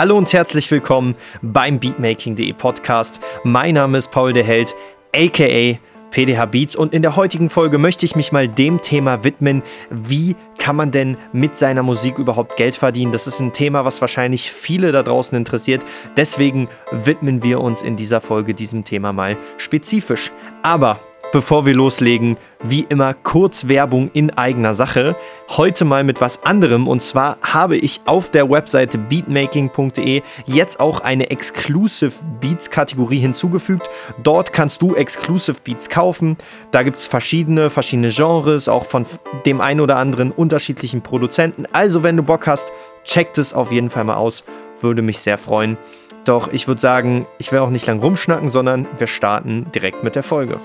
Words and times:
Hallo 0.00 0.16
und 0.16 0.32
herzlich 0.32 0.70
willkommen 0.70 1.14
beim 1.42 1.78
Beatmaking.de 1.78 2.54
Podcast. 2.54 3.20
Mein 3.44 3.74
Name 3.74 3.98
ist 3.98 4.10
Paul 4.10 4.32
der 4.32 4.44
Held, 4.44 4.74
aka 5.14 5.78
PDH 6.10 6.46
Beats 6.46 6.74
und 6.74 6.94
in 6.94 7.02
der 7.02 7.16
heutigen 7.16 7.50
Folge 7.50 7.76
möchte 7.76 8.06
ich 8.06 8.16
mich 8.16 8.32
mal 8.32 8.48
dem 8.48 8.80
Thema 8.80 9.24
widmen, 9.24 9.62
wie 9.90 10.36
kann 10.56 10.76
man 10.76 10.90
denn 10.90 11.18
mit 11.34 11.54
seiner 11.54 11.82
Musik 11.82 12.16
überhaupt 12.16 12.56
Geld 12.56 12.76
verdienen? 12.76 13.12
Das 13.12 13.26
ist 13.26 13.40
ein 13.40 13.52
Thema, 13.52 13.84
was 13.84 14.00
wahrscheinlich 14.00 14.50
viele 14.50 14.90
da 14.90 15.02
draußen 15.02 15.36
interessiert. 15.36 15.84
Deswegen 16.16 16.70
widmen 16.92 17.42
wir 17.42 17.60
uns 17.60 17.82
in 17.82 17.96
dieser 17.96 18.22
Folge 18.22 18.54
diesem 18.54 18.86
Thema 18.86 19.12
mal 19.12 19.36
spezifisch. 19.58 20.30
Aber 20.62 20.98
Bevor 21.32 21.64
wir 21.64 21.74
loslegen, 21.74 22.36
wie 22.64 22.84
immer 22.88 23.14
kurz 23.14 23.68
Werbung 23.68 24.10
in 24.14 24.36
eigener 24.36 24.74
Sache. 24.74 25.14
Heute 25.48 25.84
mal 25.84 26.02
mit 26.02 26.20
was 26.20 26.44
anderem 26.44 26.88
und 26.88 27.02
zwar 27.02 27.38
habe 27.42 27.76
ich 27.76 28.00
auf 28.06 28.30
der 28.30 28.50
Webseite 28.50 28.98
beatmaking.de 28.98 30.22
jetzt 30.46 30.80
auch 30.80 30.98
eine 31.00 31.30
Exclusive 31.30 32.12
Beats 32.40 32.68
Kategorie 32.68 33.18
hinzugefügt. 33.18 33.88
Dort 34.24 34.52
kannst 34.52 34.82
du 34.82 34.96
Exclusive 34.96 35.58
Beats 35.62 35.88
kaufen. 35.88 36.36
Da 36.72 36.82
gibt 36.82 36.98
es 36.98 37.06
verschiedene, 37.06 37.70
verschiedene 37.70 38.10
Genres, 38.10 38.68
auch 38.68 38.84
von 38.84 39.06
dem 39.46 39.60
einen 39.60 39.80
oder 39.80 39.98
anderen 39.98 40.32
unterschiedlichen 40.32 41.00
Produzenten. 41.00 41.64
Also 41.70 42.02
wenn 42.02 42.16
du 42.16 42.24
Bock 42.24 42.48
hast, 42.48 42.72
check 43.04 43.34
das 43.34 43.54
auf 43.54 43.70
jeden 43.70 43.90
Fall 43.90 44.02
mal 44.02 44.16
aus. 44.16 44.42
Würde 44.80 45.02
mich 45.02 45.20
sehr 45.20 45.38
freuen. 45.38 45.78
Doch 46.24 46.52
ich 46.52 46.66
würde 46.66 46.80
sagen, 46.80 47.24
ich 47.38 47.52
werde 47.52 47.66
auch 47.66 47.70
nicht 47.70 47.86
lang 47.86 48.00
rumschnacken, 48.00 48.50
sondern 48.50 48.88
wir 48.98 49.06
starten 49.06 49.70
direkt 49.72 50.02
mit 50.02 50.16
der 50.16 50.24
Folge. 50.24 50.58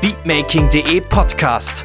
Beatmaking.de 0.00 1.02
Podcast. 1.02 1.84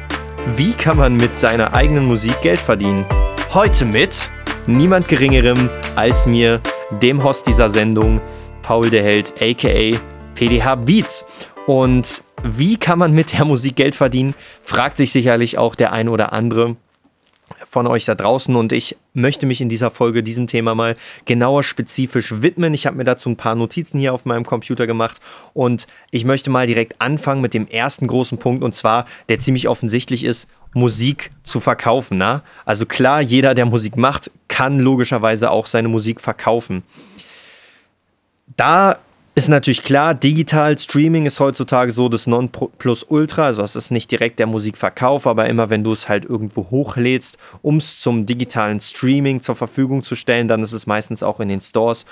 Wie 0.56 0.72
kann 0.72 0.96
man 0.96 1.16
mit 1.16 1.36
seiner 1.38 1.74
eigenen 1.74 2.06
Musik 2.06 2.40
Geld 2.40 2.62
verdienen? 2.62 3.04
Heute 3.52 3.84
mit 3.84 4.30
niemand 4.66 5.06
Geringerem 5.06 5.68
als 5.96 6.26
mir, 6.26 6.62
dem 7.02 7.22
Host 7.22 7.46
dieser 7.46 7.68
Sendung, 7.68 8.22
Paul 8.62 8.88
der 8.88 9.02
Held, 9.02 9.34
aka 9.42 9.98
PDH 10.34 10.74
Beats. 10.76 11.26
Und 11.66 12.22
wie 12.42 12.78
kann 12.78 12.98
man 12.98 13.12
mit 13.12 13.34
der 13.34 13.44
Musik 13.44 13.76
Geld 13.76 13.94
verdienen? 13.94 14.34
Fragt 14.62 14.96
sich 14.96 15.12
sicherlich 15.12 15.58
auch 15.58 15.74
der 15.74 15.92
ein 15.92 16.08
oder 16.08 16.32
andere 16.32 16.76
von 17.76 17.86
euch 17.86 18.06
da 18.06 18.14
draußen 18.14 18.56
und 18.56 18.72
ich 18.72 18.96
möchte 19.12 19.44
mich 19.44 19.60
in 19.60 19.68
dieser 19.68 19.90
Folge 19.90 20.22
diesem 20.22 20.46
Thema 20.46 20.74
mal 20.74 20.96
genauer 21.26 21.62
spezifisch 21.62 22.40
widmen. 22.40 22.72
Ich 22.72 22.86
habe 22.86 22.96
mir 22.96 23.04
dazu 23.04 23.28
ein 23.28 23.36
paar 23.36 23.54
Notizen 23.54 23.98
hier 23.98 24.14
auf 24.14 24.24
meinem 24.24 24.46
Computer 24.46 24.86
gemacht 24.86 25.20
und 25.52 25.86
ich 26.10 26.24
möchte 26.24 26.48
mal 26.48 26.66
direkt 26.66 26.98
anfangen 27.02 27.42
mit 27.42 27.52
dem 27.52 27.68
ersten 27.68 28.06
großen 28.06 28.38
Punkt 28.38 28.64
und 28.64 28.74
zwar, 28.74 29.04
der 29.28 29.40
ziemlich 29.40 29.68
offensichtlich 29.68 30.24
ist, 30.24 30.48
Musik 30.72 31.32
zu 31.42 31.60
verkaufen. 31.60 32.16
Na? 32.16 32.42
Also 32.64 32.86
klar, 32.86 33.20
jeder, 33.20 33.54
der 33.54 33.66
Musik 33.66 33.98
macht, 33.98 34.30
kann 34.48 34.78
logischerweise 34.78 35.50
auch 35.50 35.66
seine 35.66 35.88
Musik 35.88 36.22
verkaufen. 36.22 36.82
Da 38.56 39.00
ist 39.36 39.48
natürlich 39.48 39.82
klar, 39.82 40.14
digital 40.14 40.78
Streaming 40.78 41.26
ist 41.26 41.40
heutzutage 41.40 41.92
so 41.92 42.08
das 42.08 42.26
Nonplusultra. 42.26 43.44
Also 43.44 43.62
es 43.62 43.76
ist 43.76 43.90
nicht 43.90 44.10
direkt 44.10 44.38
der 44.38 44.46
Musikverkauf, 44.46 45.26
aber 45.26 45.46
immer 45.46 45.68
wenn 45.68 45.84
du 45.84 45.92
es 45.92 46.08
halt 46.08 46.24
irgendwo 46.24 46.70
hochlädst, 46.70 47.36
um 47.60 47.76
es 47.76 48.00
zum 48.00 48.24
digitalen 48.24 48.80
Streaming 48.80 49.42
zur 49.42 49.54
Verfügung 49.54 50.02
zu 50.02 50.16
stellen, 50.16 50.48
dann 50.48 50.62
ist 50.62 50.72
es 50.72 50.86
meistens 50.86 51.22
auch 51.22 51.38
in 51.40 51.50
den 51.50 51.60
Stores, 51.60 52.06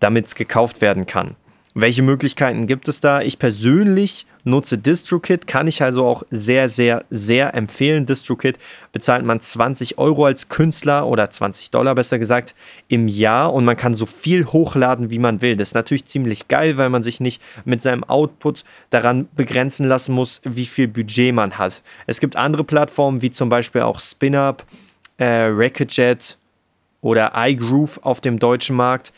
damit 0.00 0.26
es 0.26 0.34
gekauft 0.34 0.80
werden 0.80 1.06
kann. 1.06 1.36
Welche 1.76 2.02
Möglichkeiten 2.02 2.68
gibt 2.68 2.86
es 2.86 3.00
da? 3.00 3.20
Ich 3.20 3.40
persönlich 3.40 4.26
nutze 4.44 4.78
DistroKit, 4.78 5.48
kann 5.48 5.66
ich 5.66 5.82
also 5.82 6.06
auch 6.06 6.22
sehr, 6.30 6.68
sehr, 6.68 7.04
sehr 7.10 7.52
empfehlen. 7.54 8.06
DistroKit 8.06 8.58
bezahlt 8.92 9.24
man 9.24 9.40
20 9.40 9.98
Euro 9.98 10.24
als 10.24 10.48
Künstler 10.48 11.08
oder 11.08 11.28
20 11.28 11.72
Dollar 11.72 11.96
besser 11.96 12.20
gesagt 12.20 12.54
im 12.86 13.08
Jahr 13.08 13.52
und 13.52 13.64
man 13.64 13.76
kann 13.76 13.96
so 13.96 14.06
viel 14.06 14.46
hochladen, 14.46 15.10
wie 15.10 15.18
man 15.18 15.42
will. 15.42 15.56
Das 15.56 15.70
ist 15.70 15.74
natürlich 15.74 16.04
ziemlich 16.04 16.46
geil, 16.46 16.76
weil 16.76 16.90
man 16.90 17.02
sich 17.02 17.18
nicht 17.18 17.42
mit 17.64 17.82
seinem 17.82 18.04
Output 18.04 18.62
daran 18.90 19.26
begrenzen 19.34 19.88
lassen 19.88 20.14
muss, 20.14 20.42
wie 20.44 20.66
viel 20.66 20.86
Budget 20.86 21.34
man 21.34 21.58
hat. 21.58 21.82
Es 22.06 22.20
gibt 22.20 22.36
andere 22.36 22.62
Plattformen 22.62 23.20
wie 23.20 23.32
zum 23.32 23.48
Beispiel 23.48 23.80
auch 23.80 23.98
SpinUp, 23.98 24.64
äh, 25.18 25.24
Recordjet 25.24 26.38
oder 27.00 27.32
iGroove 27.34 27.98
auf 28.04 28.20
dem 28.20 28.38
deutschen 28.38 28.76
Markt, 28.76 29.12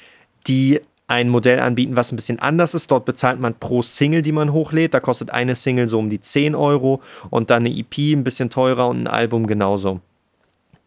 die 0.48 0.80
ein 1.08 1.28
Modell 1.28 1.60
anbieten, 1.60 1.96
was 1.96 2.12
ein 2.12 2.16
bisschen 2.16 2.40
anders 2.40 2.74
ist. 2.74 2.90
Dort 2.90 3.04
bezahlt 3.04 3.40
man 3.40 3.54
pro 3.54 3.82
Single, 3.82 4.22
die 4.22 4.32
man 4.32 4.52
hochlädt. 4.52 4.94
Da 4.94 5.00
kostet 5.00 5.30
eine 5.30 5.54
Single 5.54 5.88
so 5.88 5.98
um 5.98 6.10
die 6.10 6.20
10 6.20 6.54
Euro 6.54 7.00
und 7.30 7.50
dann 7.50 7.64
eine 7.64 7.76
EP 7.76 7.98
ein 7.98 8.24
bisschen 8.24 8.50
teurer 8.50 8.88
und 8.88 9.02
ein 9.02 9.06
Album 9.06 9.46
genauso. 9.46 10.00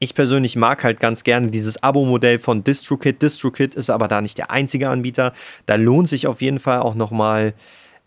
Ich 0.02 0.16
persönlich 0.16 0.56
mag 0.56 0.84
halt 0.86 1.02
ganz 1.02 1.24
gerne 1.24 1.48
dieses 1.48 1.84
Abo-Modell 1.84 2.40
von 2.40 2.64
DistroKit. 2.64 3.22
DistroKit 3.22 3.76
ist 3.76 3.90
aber 3.90 4.08
da 4.08 4.22
nicht 4.22 4.38
der 4.38 4.50
einzige 4.50 4.90
Anbieter. 4.90 5.34
Da 5.66 5.76
lohnt 5.76 6.08
sich 6.08 6.26
auf 6.26 6.42
jeden 6.42 6.60
Fall 6.60 6.80
auch 6.80 6.96
nochmal 6.96 7.54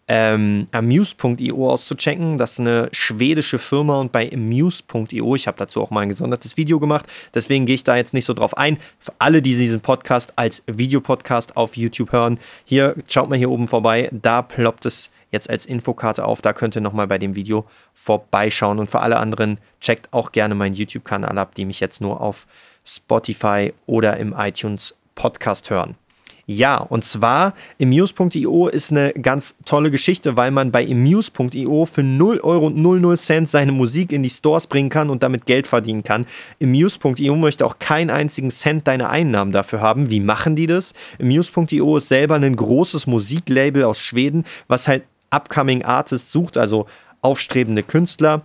ähm, 0.08 0.66
Amuse.io 0.72 1.70
auszuchecken. 1.70 2.36
Das 2.36 2.52
ist 2.52 2.60
eine 2.60 2.88
schwedische 2.92 3.58
Firma 3.58 4.00
und 4.00 4.12
bei 4.12 4.30
Amuse.io, 4.32 5.34
ich 5.34 5.46
habe 5.46 5.58
dazu 5.58 5.80
auch 5.80 5.90
mal 5.90 6.00
ein 6.00 6.08
gesondertes 6.08 6.56
Video 6.56 6.80
gemacht, 6.80 7.06
deswegen 7.34 7.66
gehe 7.66 7.74
ich 7.74 7.84
da 7.84 7.96
jetzt 7.96 8.14
nicht 8.14 8.24
so 8.24 8.34
drauf 8.34 8.56
ein. 8.56 8.78
Für 8.98 9.12
alle, 9.18 9.42
die 9.42 9.56
diesen 9.56 9.80
Podcast 9.80 10.32
als 10.36 10.62
Videopodcast 10.66 11.56
auf 11.56 11.76
YouTube 11.76 12.12
hören, 12.12 12.38
hier 12.64 12.94
schaut 13.08 13.28
mal 13.28 13.38
hier 13.38 13.50
oben 13.50 13.68
vorbei, 13.68 14.08
da 14.12 14.42
ploppt 14.42 14.86
es 14.86 15.10
jetzt 15.30 15.48
als 15.48 15.66
Infokarte 15.66 16.24
auf, 16.24 16.42
da 16.42 16.52
könnt 16.52 16.76
ihr 16.76 16.82
nochmal 16.82 17.06
bei 17.06 17.18
dem 17.18 17.34
Video 17.34 17.66
vorbeischauen 17.94 18.78
und 18.78 18.90
für 18.90 19.00
alle 19.00 19.16
anderen 19.16 19.58
checkt 19.80 20.12
auch 20.12 20.32
gerne 20.32 20.54
meinen 20.54 20.74
YouTube-Kanal 20.74 21.38
ab, 21.38 21.54
die 21.54 21.64
mich 21.64 21.80
jetzt 21.80 22.00
nur 22.00 22.20
auf 22.20 22.46
Spotify 22.84 23.72
oder 23.86 24.16
im 24.18 24.34
iTunes 24.36 24.94
Podcast 25.14 25.70
hören. 25.70 26.01
Ja, 26.46 26.78
und 26.78 27.04
zwar 27.04 27.54
Amuse.io 27.80 28.66
ist 28.66 28.90
eine 28.90 29.12
ganz 29.12 29.54
tolle 29.64 29.90
Geschichte, 29.92 30.36
weil 30.36 30.50
man 30.50 30.72
bei 30.72 30.84
Amuse.io 30.84 31.84
für 31.86 32.02
0 32.02 32.40
Euro 32.40 32.66
und 32.66 32.76
00 32.76 33.16
Cent 33.16 33.48
seine 33.48 33.70
Musik 33.70 34.10
in 34.12 34.24
die 34.24 34.30
Stores 34.30 34.66
bringen 34.66 34.90
kann 34.90 35.08
und 35.08 35.22
damit 35.22 35.46
Geld 35.46 35.68
verdienen 35.68 36.02
kann. 36.02 36.26
Amuse.io 36.60 37.36
möchte 37.36 37.64
auch 37.64 37.78
keinen 37.78 38.10
einzigen 38.10 38.50
Cent 38.50 38.88
deiner 38.88 39.10
Einnahmen 39.10 39.52
dafür 39.52 39.80
haben. 39.80 40.10
Wie 40.10 40.20
machen 40.20 40.56
die 40.56 40.66
das? 40.66 40.94
Amuse.io 41.20 41.96
ist 41.96 42.08
selber 42.08 42.34
ein 42.34 42.56
großes 42.56 43.06
Musiklabel 43.06 43.84
aus 43.84 44.00
Schweden, 44.00 44.44
was 44.66 44.88
halt 44.88 45.04
Upcoming 45.30 45.84
Artists 45.84 46.32
sucht, 46.32 46.56
also 46.56 46.86
aufstrebende 47.22 47.84
Künstler 47.84 48.42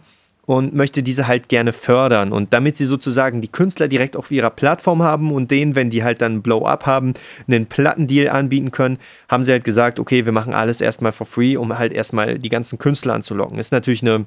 und 0.47 0.73
möchte 0.73 1.03
diese 1.03 1.27
halt 1.27 1.49
gerne 1.49 1.73
fördern. 1.73 2.31
Und 2.31 2.53
damit 2.53 2.77
sie 2.77 2.85
sozusagen 2.85 3.41
die 3.41 3.49
Künstler 3.49 3.89
direkt 3.89 4.15
auf 4.15 4.31
ihrer 4.31 4.49
Plattform 4.49 5.03
haben 5.03 5.31
und 5.31 5.51
denen, 5.51 5.75
wenn 5.75 5.89
die 5.89 6.03
halt 6.03 6.21
dann 6.21 6.41
Blow-up 6.41 6.85
haben, 6.85 7.13
einen 7.47 7.67
Plattendeal 7.67 8.29
anbieten 8.29 8.71
können, 8.71 8.97
haben 9.29 9.43
sie 9.43 9.51
halt 9.51 9.65
gesagt, 9.65 9.99
okay, 9.99 10.25
wir 10.25 10.31
machen 10.31 10.53
alles 10.53 10.79
erstmal 10.79 11.11
for 11.11 11.27
free, 11.27 11.57
um 11.57 11.77
halt 11.77 11.91
erstmal 11.91 12.39
die 12.39 12.49
ganzen 12.49 12.79
Künstler 12.79 13.13
anzulocken. 13.13 13.59
Ist 13.59 13.73
natürlich 13.73 14.01
eine 14.01 14.25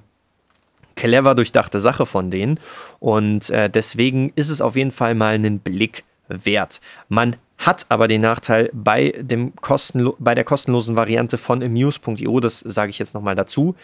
clever 0.94 1.34
durchdachte 1.34 1.80
Sache 1.80 2.04
von 2.04 2.30
denen. 2.30 2.60
Und 2.98 3.48
äh, 3.48 3.70
deswegen 3.70 4.30
ist 4.36 4.50
es 4.50 4.60
auf 4.60 4.76
jeden 4.76 4.92
Fall 4.92 5.14
mal 5.14 5.34
einen 5.34 5.58
Blick 5.58 6.04
wert. 6.28 6.82
Man 7.08 7.36
hat 7.56 7.86
aber 7.88 8.08
den 8.08 8.20
Nachteil 8.20 8.70
bei, 8.74 9.14
dem 9.18 9.54
kostenlo 9.56 10.16
bei 10.18 10.34
der 10.34 10.44
kostenlosen 10.44 10.96
Variante 10.96 11.38
von 11.38 11.62
amuse.io, 11.62 12.40
das 12.40 12.60
sage 12.60 12.90
ich 12.90 12.98
jetzt 12.98 13.14
nochmal 13.14 13.34
dazu, 13.34 13.74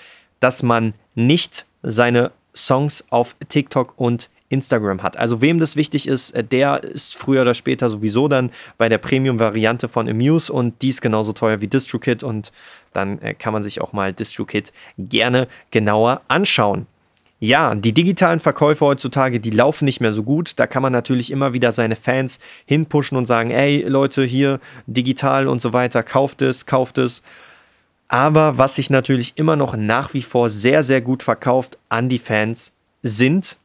dass 0.41 0.62
man 0.62 0.94
nicht 1.14 1.66
seine 1.82 2.32
Songs 2.54 3.04
auf 3.10 3.36
TikTok 3.48 3.94
und 3.97 4.30
Instagram 4.48 5.02
hat. 5.02 5.16
Also 5.16 5.41
wem 5.41 5.58
das 5.58 5.76
wichtig 5.76 6.06
ist, 6.06 6.30
äh, 6.32 6.44
der 6.44 6.82
ist 6.84 7.16
früher 7.16 7.42
oder 7.42 7.54
später 7.54 7.91
sowieso 7.91 8.28
dann 8.28 8.50
bei 8.78 8.88
der 8.88 8.98
Premium-Variante 8.98 9.88
von 9.88 10.08
Amuse 10.08 10.52
und 10.52 10.82
die 10.82 10.91
ist 10.91 11.02
genauso 11.02 11.32
teuer 11.32 11.60
wie 11.60 11.66
DistroKit 11.66 12.22
und 12.22 12.52
dann 12.92 13.20
äh, 13.20 13.34
kann 13.34 13.52
man 13.52 13.62
sich 13.62 13.80
auch 13.80 13.92
mal 13.92 14.12
DistroKit 14.12 14.72
gerne 14.98 15.48
genauer 15.71 16.22
anschauen. 16.28 16.86
Ja, 17.38 17.74
die 17.74 17.92
digitalen 17.92 18.41
Verkäufe 18.41 18.86
heutzutage, 18.86 19.41
die 19.41 19.50
laufen 19.50 19.84
nicht 19.84 20.00
mehr 20.00 20.12
so 20.12 20.22
gut. 20.22 20.59
Da 20.59 20.66
kann 20.66 20.83
man 20.83 20.92
natürlich 20.92 21.30
immer 21.30 21.53
wieder 21.53 21.71
seine 21.72 21.94
Fans 21.94 22.38
hinpushen 22.65 23.18
und 23.18 23.27
sagen, 23.27 23.50
ey 23.50 23.83
Leute, 23.86 24.24
hier 24.24 24.59
digital 24.86 25.47
und 25.47 25.60
so 25.60 25.74
weiter, 25.74 26.03
kauft 26.03 26.41
es, 26.41 26.65
kauft 26.65 26.97
es. 26.97 27.22
Aber 28.08 28.58
was 28.58 28.76
sich 28.76 28.91
natürlich 28.91 29.32
immer 29.36 29.56
noch 29.56 29.76
nach 29.76 30.14
wie 30.14 30.22
vor 30.22 30.48
sehr, 30.48 30.82
sehr 30.82 31.00
gut 31.00 31.22
verkauft 31.22 31.78
an 31.88 32.08
die 32.08 32.18
Fans, 32.18 32.72
sind 33.03 33.58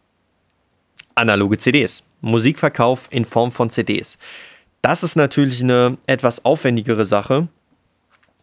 analoge 1.15 1.57
CDs. 1.57 2.03
Musikverkauf 2.21 3.07
in 3.11 3.25
Form 3.25 3.51
von 3.51 3.69
CDs. 3.69 4.17
Das 4.81 5.03
ist 5.03 5.15
natürlich 5.15 5.61
eine 5.61 5.97
etwas 6.07 6.45
aufwendigere 6.45 7.05
Sache. 7.05 7.47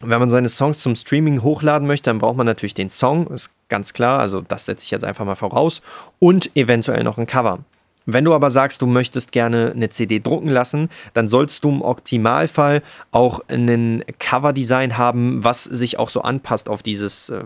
Wenn 0.00 0.20
man 0.20 0.30
seine 0.30 0.48
Songs 0.48 0.80
zum 0.80 0.94
Streaming 0.94 1.42
hochladen 1.42 1.88
möchte, 1.88 2.10
dann 2.10 2.18
braucht 2.18 2.36
man 2.36 2.46
natürlich 2.46 2.74
den 2.74 2.90
Song, 2.90 3.26
ist 3.28 3.50
ganz 3.68 3.92
klar, 3.92 4.20
also 4.20 4.40
das 4.40 4.66
setze 4.66 4.84
ich 4.84 4.92
jetzt 4.92 5.04
einfach 5.04 5.24
mal 5.24 5.34
voraus, 5.34 5.82
und 6.20 6.54
eventuell 6.56 7.02
noch 7.02 7.18
ein 7.18 7.26
Cover. 7.26 7.60
Wenn 8.10 8.25
du 8.25 8.32
aber 8.32 8.49
sagst, 8.49 8.81
du 8.81 8.87
möchtest 8.87 9.32
gerne 9.32 9.72
eine 9.76 9.90
CD 9.90 10.19
drucken 10.19 10.49
lassen, 10.49 10.88
dann 11.12 11.28
sollst 11.28 11.62
du 11.62 11.69
im 11.69 11.82
Optimalfall 11.82 12.81
auch 13.10 13.40
ein 13.49 14.02
Coverdesign 14.19 14.96
haben, 14.96 15.44
was 15.44 15.64
sich 15.64 15.99
auch 15.99 16.08
so 16.08 16.22
anpasst 16.22 16.70
auf 16.70 16.82
dieses, 16.82 17.28
äh, 17.28 17.44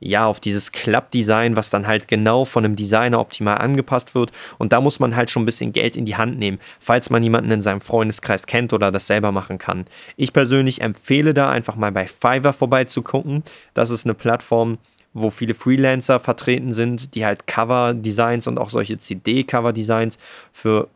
ja, 0.00 0.24
auf 0.24 0.40
dieses 0.40 0.72
Klappdesign, 0.72 1.56
was 1.56 1.68
dann 1.68 1.86
halt 1.86 2.08
genau 2.08 2.46
von 2.46 2.64
einem 2.64 2.74
Designer 2.74 3.20
optimal 3.20 3.58
angepasst 3.58 4.14
wird. 4.14 4.32
Und 4.56 4.72
da 4.72 4.80
muss 4.80 4.98
man 4.98 5.14
halt 5.14 5.30
schon 5.30 5.42
ein 5.42 5.46
bisschen 5.46 5.72
Geld 5.72 5.94
in 5.94 6.06
die 6.06 6.16
Hand 6.16 6.38
nehmen, 6.38 6.58
falls 6.80 7.10
man 7.10 7.22
jemanden 7.22 7.50
in 7.50 7.60
seinem 7.60 7.82
Freundeskreis 7.82 8.46
kennt 8.46 8.72
oder 8.72 8.90
das 8.90 9.08
selber 9.08 9.30
machen 9.30 9.58
kann. 9.58 9.84
Ich 10.16 10.32
persönlich 10.32 10.80
empfehle 10.80 11.34
da 11.34 11.50
einfach 11.50 11.76
mal 11.76 11.92
bei 11.92 12.06
Fiverr 12.06 12.54
vorbeizugucken. 12.54 13.42
Das 13.74 13.90
ist 13.90 14.06
eine 14.06 14.14
Plattform, 14.14 14.78
wo 15.20 15.30
viele 15.30 15.54
Freelancer 15.54 16.20
vertreten 16.20 16.72
sind, 16.72 17.14
die 17.14 17.24
halt 17.24 17.46
Cover-Designs 17.46 18.46
und 18.46 18.58
auch 18.58 18.70
solche 18.70 18.98
CD-Cover-Designs 18.98 20.18
für 20.52 20.88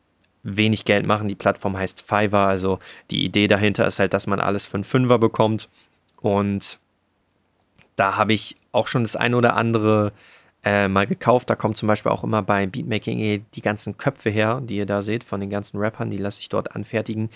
wenig 0.42 0.84
Geld 0.84 1.06
machen. 1.06 1.28
Die 1.28 1.34
Plattform 1.34 1.76
heißt 1.76 2.02
Fiverr, 2.02 2.48
also 2.48 2.78
die 3.10 3.24
Idee 3.24 3.48
dahinter 3.48 3.86
ist 3.86 3.98
halt, 3.98 4.14
dass 4.14 4.26
man 4.26 4.40
alles 4.40 4.66
für 4.66 4.74
einen 4.74 4.84
Fünfer 4.84 5.18
bekommt. 5.18 5.68
Und 6.20 6.78
da 7.96 8.16
habe 8.16 8.32
ich 8.32 8.56
auch 8.72 8.86
schon 8.86 9.04
das 9.04 9.16
eine 9.16 9.36
oder 9.36 9.56
andere 9.56 10.12
äh, 10.64 10.88
mal 10.88 11.06
gekauft. 11.06 11.50
Da 11.50 11.56
kommt 11.56 11.76
zum 11.76 11.86
Beispiel 11.86 12.12
auch 12.12 12.24
immer 12.24 12.42
bei 12.42 12.66
Beatmaking 12.66 13.44
die 13.54 13.62
ganzen 13.62 13.96
Köpfe 13.96 14.30
her, 14.30 14.60
die 14.62 14.76
ihr 14.76 14.86
da 14.86 15.02
seht, 15.02 15.24
von 15.24 15.40
den 15.40 15.50
ganzen 15.50 15.78
Rappern, 15.78 16.10
die 16.10 16.18
lasse 16.18 16.40
ich 16.40 16.48
dort 16.48 16.74
anfertigen. 16.74 17.30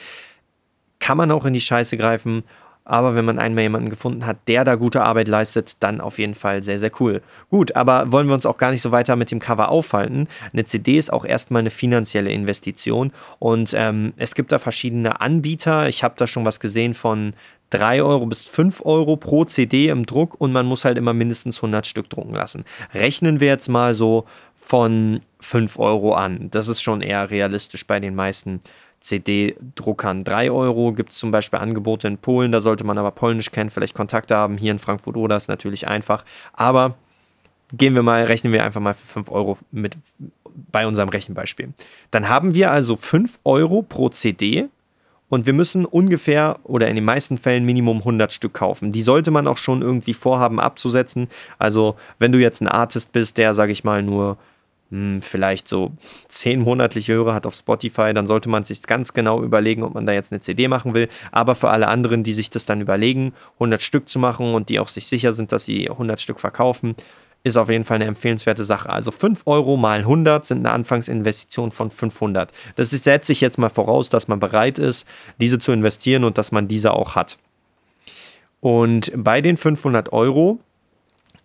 Kann 0.99 1.19
man 1.19 1.31
auch 1.31 1.45
in 1.45 1.53
die 1.53 1.61
Scheiße 1.61 1.97
greifen 1.97 2.45
aber 2.87 3.17
wenn 3.17 3.25
man 3.25 3.39
einmal 3.39 3.65
jemanden 3.65 3.91
gefunden 3.91 4.25
hat, 4.25 4.39
der 4.47 4.65
da 4.65 4.77
gute 4.77 5.03
Arbeit 5.03 5.29
leistet, 5.29 5.83
dann 5.83 6.01
auf 6.01 6.19
jeden 6.19 6.35
Fall 6.35 6.63
sehr, 6.63 6.79
sehr 6.79 6.93
cool. 7.01 7.21
Gut, 7.51 7.75
aber 7.75 8.13
wollen 8.13 8.29
wir 8.29 8.35
uns 8.35 8.47
auch 8.47 8.57
gar 8.57 8.71
nicht 8.71 8.81
so 8.81 8.93
weiter 8.93 9.17
mit 9.17 9.31
dem 9.33 9.41
Cover 9.41 9.69
aufhalten. 9.69 10.29
Eine 10.53 10.65
CD 10.65 10.97
ist 10.97 11.13
auch 11.13 11.25
erstmal 11.25 11.61
eine 11.61 11.71
finanzielle 11.71 12.31
Investition 12.31 13.13
und 13.41 13.75
ähm, 13.77 14.15
es 14.17 14.37
gibt 14.37 14.53
da 14.53 14.59
verschiedene 14.59 15.21
Anbieter. 15.21 15.89
Ich 15.89 16.05
habe 16.05 16.15
da 16.17 16.29
schon 16.29 16.45
was 16.45 16.61
gesehen 16.61 16.95
von 16.95 17.35
3 17.71 18.03
Euro 18.03 18.27
bis 18.27 18.47
5 18.47 18.83
Euro 18.85 19.17
pro 19.17 19.45
CD 19.45 19.89
im 19.89 20.07
Druck 20.07 20.41
und 20.41 20.53
man 20.53 20.67
muss 20.67 20.85
halt 20.85 20.97
immer 20.97 21.13
mindestens 21.13 21.59
100 21.59 21.87
Stück 21.87 22.09
drucken 22.09 22.35
lassen. 22.35 22.65
Rechnen 22.95 23.41
wir 23.41 23.49
jetzt 23.49 23.69
mal 23.69 23.97
so 23.97 24.27
von 24.55 25.21
5 25.41 25.79
Euro 25.79 26.15
an. 26.15 26.49
Das 26.51 26.69
ist 26.69 26.83
schon 26.83 27.01
eher 27.01 27.31
realistisch 27.31 27.87
bei 27.87 27.99
den 27.99 28.15
meisten 28.15 28.61
CD-Druckern 29.01 30.25
3 30.25 30.51
Euro. 30.51 30.93
Gibt 30.93 31.11
es 31.11 31.19
zum 31.19 31.31
Beispiel 31.31 31.59
Angebote 31.59 32.09
in 32.09 32.19
Polen, 32.19 32.53
da 32.53 32.61
sollte 32.61 32.85
man 32.85 32.99
aber 32.99 33.11
Polnisch 33.11 33.51
kennen, 33.51 33.71
vielleicht 33.71 33.95
Kontakte 33.95 34.37
haben. 34.37 34.59
Hier 34.59 34.73
in 34.73 34.79
Frankfurt 34.79 35.17
oder 35.17 35.37
ist 35.37 35.49
natürlich 35.49 35.87
einfach. 35.87 36.25
Aber 36.53 36.97
gehen 37.73 37.95
wir 37.95 38.03
mal, 38.03 38.25
rechnen 38.25 38.53
wir 38.53 38.65
einfach 38.65 38.81
mal 38.81 38.95
für 38.95 39.07
5 39.07 39.31
Euro 39.31 39.59
mit 39.71 39.97
bei 40.73 40.87
unserem 40.87 41.09
Rechenbeispiel. 41.09 41.73
Dann 42.11 42.29
haben 42.29 42.55
wir 42.55 42.71
also 42.71 42.97
5 42.97 43.41
Euro 43.45 43.83
pro 43.83 44.09
CD 44.09 44.69
und 45.29 45.47
wir 45.47 45.53
müssen 45.53 45.85
ungefähr 45.85 46.59
oder 46.63 46.89
in 46.89 46.95
den 46.95 47.05
meisten 47.05 47.37
Fällen 47.37 47.67
Minimum 47.67 47.99
100 47.99 48.33
Stück 48.33 48.55
kaufen. 48.55 48.93
Die 48.93 49.03
sollte 49.03 49.31
man 49.31 49.49
auch 49.49 49.59
schon 49.59 49.83
irgendwie 49.83 50.15
vorhaben 50.15 50.61
abzusetzen. 50.61 51.29
Also 51.59 51.97
wenn 52.19 52.33
du 52.33 52.39
jetzt 52.39 52.61
ein 52.61 52.69
Artist 52.69 53.13
bist, 53.13 53.37
der, 53.37 53.53
sage 53.55 53.73
ich 53.73 53.85
mal, 53.85 54.03
nur 54.03 54.39
hm, 54.91 55.21
vielleicht 55.21 55.67
so 55.67 55.93
zehn 56.29 56.61
monatliche 56.61 57.15
Hörer 57.15 57.35
hat 57.35 57.47
auf 57.47 57.55
Spotify, 57.55 58.13
dann 58.15 58.27
sollte 58.27 58.49
man 58.49 58.63
sich 58.63 58.83
ganz 58.83 59.13
genau 59.13 59.43
überlegen, 59.43 59.83
ob 59.83 59.95
man 59.95 60.07
da 60.07 60.13
jetzt 60.13 60.33
eine 60.33 60.41
CD 60.41 60.69
machen 60.69 60.95
will. 60.95 61.09
Aber 61.33 61.55
für 61.55 61.71
alle 61.71 61.89
anderen, 61.89 62.23
die 62.23 62.33
sich 62.33 62.51
das 62.51 62.67
dann 62.67 62.81
überlegen, 62.81 63.33
100 63.55 63.83
Stück 63.83 64.09
zu 64.09 64.19
machen 64.19 64.55
und 64.55 64.69
die 64.69 64.79
auch 64.79 64.89
sich 64.89 65.07
sicher 65.07 65.33
sind, 65.33 65.51
dass 65.51 65.65
sie 65.65 65.91
100 65.91 66.21
Stück 66.21 66.39
verkaufen, 66.39 66.95
ist 67.43 67.57
auf 67.57 67.71
jeden 67.71 67.85
Fall 67.85 67.97
eine 67.97 68.07
empfehlenswerte 68.07 68.65
Sache. 68.65 68.91
Also 68.91 69.11
5 69.11 69.43
Euro 69.47 69.77
mal 69.77 70.01
100 70.01 70.45
sind 70.45 70.59
eine 70.59 70.73
Anfangsinvestition 70.73 71.71
von 71.71 71.91
500. 71.91 72.53
Das 72.75 72.91
setze 72.91 73.33
ich 73.33 73.41
jetzt 73.41 73.59
mal 73.59 73.69
voraus, 73.69 74.11
dass 74.11 74.29
man 74.29 74.41
bereit 74.41 74.79
ist, 74.79 75.07
diese 75.41 75.59
zu 75.59 75.73
investieren 75.73 76.25
und 76.25 76.39
dass 76.39 76.51
man 76.53 76.69
diese 76.69 76.93
auch 76.93 77.15
hat. 77.15 77.39
Und 78.61 79.13
bei 79.15 79.41
den 79.41 79.57
500 79.57 80.13
Euro 80.13 80.59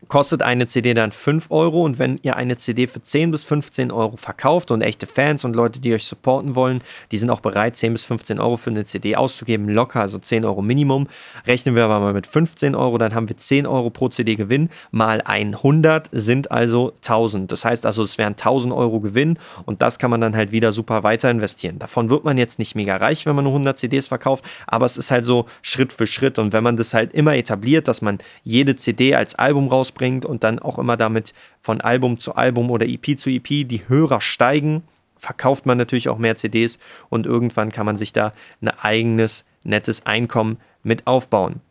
kostet 0.08 0.42
eine 0.42 0.68
CD 0.68 0.94
dann 0.94 1.12
5 1.12 1.52
Euro 1.52 1.84
und 1.84 2.00
wenn 2.00 2.20
ihr 2.24 2.36
eine 2.36 2.58
CD 2.58 2.88
für 2.88 3.02
10 3.02 3.32
bis 3.32 3.44
15 3.46 3.92
Euro 3.92 4.18
verkauft 4.18 4.72
und 4.72 4.82
echte 4.82 5.06
Fans 5.06 5.46
und 5.46 5.56
Leute, 5.56 5.80
die 5.80 5.94
euch 5.94 6.06
supporten 6.06 6.56
wollen, 6.56 6.82
die 7.12 7.18
sind 7.18 7.30
auch 7.30 7.40
bereit, 7.40 7.76
10 7.78 7.94
bis 7.94 8.06
15 8.06 8.40
Euro 8.40 8.58
für 8.58 8.72
eine 8.72 8.86
CD 8.86 9.16
auszugeben, 9.16 9.70
locker, 9.70 10.02
also 10.02 10.18
10 10.18 10.44
Euro 10.46 10.62
Minimum. 10.62 11.08
Rechnen 11.46 11.76
wir 11.76 11.86
aber 11.86 12.00
mal 12.00 12.14
mit 12.14 12.28
15 12.28 12.76
Euro, 12.76 12.98
dann 12.98 13.14
haben 13.14 13.30
wir 13.30 13.38
10 13.38 13.68
Euro 13.68 13.90
pro 13.90 14.10
CD 14.10 14.36
Gewinn, 14.36 14.70
mal 14.92 15.22
100 15.22 16.10
sind 16.12 16.52
also 16.52 16.94
1000. 16.98 17.52
Das 17.52 17.64
heißt 17.64 17.86
also, 17.86 18.04
es 18.04 18.18
wären 18.18 18.34
1000 18.34 18.74
Euro 18.74 19.00
Gewinn 19.00 19.38
und 19.66 19.82
das 19.82 20.00
kann 20.00 20.12
man 20.12 20.22
dann 20.22 20.36
halt 20.36 20.52
wieder 20.52 20.74
super 20.74 21.04
weiter 21.04 21.30
investieren. 21.30 21.80
Davon 21.80 22.10
wird 22.10 22.24
man 22.24 22.38
jetzt 22.38 22.60
nicht 22.60 22.76
mega 22.76 22.98
reich, 22.98 23.26
wenn 23.26 23.36
man 23.36 23.44
nur 23.44 23.54
100 23.54 23.78
CDs 23.78 24.08
verkauft, 24.08 24.44
aber 24.68 24.86
es 24.86 24.98
ist 24.98 25.12
halt 25.12 25.26
so 25.26 25.46
Schritt 25.62 25.94
für 25.94 26.08
Schritt 26.08 26.40
und 26.40 26.54
wenn 26.54 26.64
man 26.64 26.78
das 26.78 26.94
halt 26.94 27.14
immer 27.14 27.36
etabliert, 27.36 27.88
dass 27.88 28.02
man 28.02 28.18
jede 28.44 28.76
CD 28.76 29.16
als 29.16 29.36
Album 29.36 29.68
raus 29.68 29.91
rausbringt 29.92 30.26
und 30.26 30.44
dann 30.44 30.60
auch 30.60 30.80
immer 30.80 30.98
damit 30.98 31.34
von 31.62 31.82
Album 31.82 32.20
zu 32.20 32.36
Album 32.36 32.70
oder 32.70 32.88
EP 32.88 33.18
zu 33.18 33.30
EP 33.30 33.48
die 33.48 33.82
Hörer 33.88 34.22
steigen, 34.22 34.84
verkauft 35.18 35.66
man 35.66 35.78
natürlich 35.78 36.10
auch 36.10 36.18
mehr 36.18 36.36
CDs 36.36 36.80
und 37.10 37.26
irgendwann 37.26 37.72
kann 37.72 37.86
man 37.86 37.98
sich 37.98 38.14
da 38.14 38.34
ein 38.62 38.70
eigenes 38.70 39.46
nettes 39.64 40.06
Einkommen 40.06 40.58
mit 40.84 41.06
aufbauen. 41.06 41.62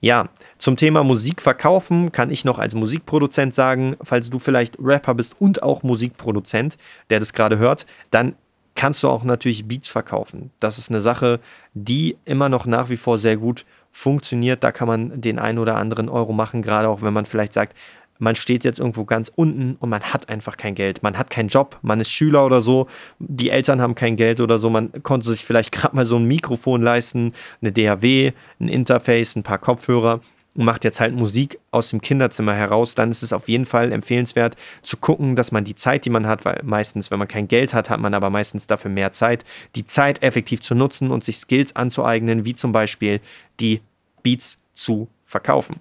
Ja, 0.00 0.28
zum 0.58 0.76
Thema 0.76 1.02
Musik 1.02 1.42
verkaufen 1.42 2.12
kann 2.12 2.30
ich 2.30 2.44
noch 2.44 2.60
als 2.60 2.74
Musikproduzent 2.74 3.52
sagen, 3.52 3.96
falls 4.00 4.30
du 4.30 4.38
vielleicht 4.38 4.76
Rapper 4.80 5.14
bist 5.14 5.40
und 5.40 5.62
auch 5.62 5.82
Musikproduzent, 5.82 6.76
der 7.10 7.18
das 7.18 7.32
gerade 7.32 7.58
hört, 7.58 7.84
dann 8.12 8.36
kannst 8.76 9.02
du 9.02 9.08
auch 9.08 9.24
natürlich 9.24 9.66
Beats 9.66 9.88
verkaufen. 9.88 10.52
Das 10.60 10.78
ist 10.78 10.88
eine 10.88 11.00
Sache, 11.00 11.40
die 11.74 12.16
immer 12.24 12.48
noch 12.48 12.64
nach 12.64 12.90
wie 12.90 12.96
vor 12.96 13.18
sehr 13.18 13.36
gut 13.36 13.64
funktioniert. 13.98 14.62
Da 14.62 14.70
kann 14.70 14.86
man 14.86 15.20
den 15.20 15.38
einen 15.38 15.58
oder 15.58 15.76
anderen 15.76 16.08
Euro 16.08 16.32
machen, 16.32 16.62
gerade 16.62 16.88
auch 16.88 17.02
wenn 17.02 17.12
man 17.12 17.26
vielleicht 17.26 17.52
sagt, 17.52 17.76
man 18.20 18.34
steht 18.34 18.64
jetzt 18.64 18.78
irgendwo 18.78 19.04
ganz 19.04 19.30
unten 19.34 19.76
und 19.78 19.90
man 19.90 20.02
hat 20.02 20.28
einfach 20.28 20.56
kein 20.56 20.74
Geld. 20.74 21.02
Man 21.02 21.18
hat 21.18 21.30
keinen 21.30 21.48
Job, 21.48 21.78
man 21.82 22.00
ist 22.00 22.10
Schüler 22.10 22.46
oder 22.46 22.60
so, 22.60 22.86
die 23.18 23.50
Eltern 23.50 23.80
haben 23.80 23.94
kein 23.94 24.16
Geld 24.16 24.40
oder 24.40 24.58
so, 24.58 24.70
man 24.70 25.02
konnte 25.02 25.28
sich 25.28 25.44
vielleicht 25.44 25.72
gerade 25.72 25.94
mal 25.96 26.04
so 26.04 26.16
ein 26.16 26.26
Mikrofon 26.26 26.82
leisten, 26.82 27.32
eine 27.60 27.72
DAW, 27.72 28.32
ein 28.60 28.68
Interface, 28.68 29.36
ein 29.36 29.42
paar 29.42 29.58
Kopfhörer 29.58 30.20
und 30.54 30.64
macht 30.64 30.84
jetzt 30.84 31.00
halt 31.00 31.14
Musik 31.14 31.58
aus 31.70 31.90
dem 31.90 32.00
Kinderzimmer 32.00 32.54
heraus, 32.54 32.94
dann 32.96 33.10
ist 33.10 33.22
es 33.22 33.32
auf 33.32 33.48
jeden 33.48 33.66
Fall 33.66 33.92
empfehlenswert 33.92 34.56
zu 34.82 34.96
gucken, 34.96 35.36
dass 35.36 35.52
man 35.52 35.64
die 35.64 35.76
Zeit, 35.76 36.04
die 36.04 36.10
man 36.10 36.26
hat, 36.26 36.44
weil 36.44 36.60
meistens, 36.64 37.10
wenn 37.10 37.18
man 37.18 37.28
kein 37.28 37.46
Geld 37.46 37.74
hat, 37.74 37.90
hat 37.90 38.00
man 38.00 38.14
aber 38.14 38.30
meistens 38.30 38.66
dafür 38.66 38.90
mehr 38.90 39.12
Zeit, 39.12 39.44
die 39.76 39.84
Zeit 39.84 40.22
effektiv 40.22 40.60
zu 40.60 40.74
nutzen 40.74 41.10
und 41.10 41.22
sich 41.22 41.38
Skills 41.38 41.76
anzueignen, 41.76 42.44
wie 42.44 42.54
zum 42.54 42.72
Beispiel 42.72 43.20
die 43.60 43.80
Beats 44.28 44.56
zu 44.74 45.08
verkaufen. 45.24 45.80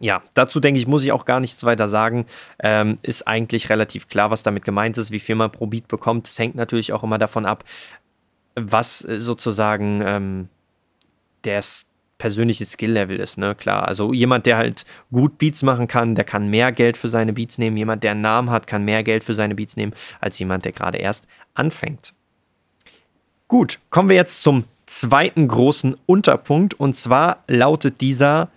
Ja, 0.00 0.22
dazu 0.34 0.58
denke 0.58 0.80
ich, 0.80 0.88
muss 0.88 1.04
ich 1.04 1.12
auch 1.12 1.24
gar 1.24 1.38
nichts 1.38 1.62
weiter 1.62 1.88
sagen. 1.88 2.26
Ähm, 2.58 2.96
ist 3.02 3.28
eigentlich 3.28 3.70
relativ 3.70 4.08
klar, 4.08 4.32
was 4.32 4.42
damit 4.42 4.64
gemeint 4.64 4.98
ist, 4.98 5.12
wie 5.12 5.20
viel 5.20 5.36
man 5.36 5.52
pro 5.52 5.66
Beat 5.66 5.86
bekommt. 5.86 6.26
Es 6.26 6.38
hängt 6.40 6.56
natürlich 6.56 6.92
auch 6.92 7.04
immer 7.04 7.18
davon 7.18 7.46
ab, 7.46 7.62
was 8.56 8.98
sozusagen 8.98 10.02
ähm, 10.04 10.48
der, 11.44 11.62
persönliches 12.22 12.70
Skill-Level 12.72 13.18
ist, 13.18 13.36
ne? 13.36 13.56
Klar. 13.56 13.88
Also 13.88 14.12
jemand, 14.12 14.46
der 14.46 14.56
halt 14.56 14.84
gut 15.10 15.38
Beats 15.38 15.64
machen 15.64 15.88
kann, 15.88 16.14
der 16.14 16.22
kann 16.22 16.48
mehr 16.48 16.70
Geld 16.70 16.96
für 16.96 17.08
seine 17.08 17.32
Beats 17.32 17.58
nehmen. 17.58 17.76
Jemand, 17.76 18.04
der 18.04 18.12
einen 18.12 18.20
Namen 18.20 18.50
hat, 18.50 18.68
kann 18.68 18.84
mehr 18.84 19.02
Geld 19.02 19.24
für 19.24 19.34
seine 19.34 19.56
Beats 19.56 19.76
nehmen, 19.76 19.92
als 20.20 20.38
jemand, 20.38 20.64
der 20.64 20.70
gerade 20.70 20.98
erst 20.98 21.26
anfängt. 21.54 22.14
Gut, 23.48 23.80
kommen 23.90 24.08
wir 24.08 24.14
jetzt 24.14 24.40
zum 24.44 24.62
zweiten 25.00 25.48
großen 25.48 25.96
Unterpunkt 26.06 26.74
und 26.74 26.94
zwar 26.94 27.42
lautet 27.46 28.00
dieser 28.00 28.50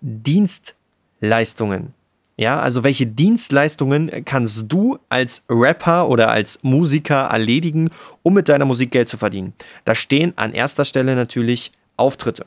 Dienstleistungen. 0.00 1.94
Ja, 2.36 2.58
also 2.58 2.82
welche 2.84 3.06
Dienstleistungen 3.06 4.24
kannst 4.24 4.72
du 4.72 4.98
als 5.10 5.42
Rapper 5.50 6.08
oder 6.08 6.30
als 6.30 6.58
Musiker 6.62 7.26
erledigen, 7.26 7.90
um 8.22 8.32
mit 8.32 8.48
deiner 8.48 8.64
Musik 8.64 8.92
Geld 8.92 9.10
zu 9.10 9.18
verdienen? 9.18 9.52
Da 9.84 9.94
stehen 9.94 10.32
an 10.36 10.54
erster 10.54 10.86
Stelle 10.86 11.16
natürlich 11.16 11.72
Auftritte. 11.98 12.46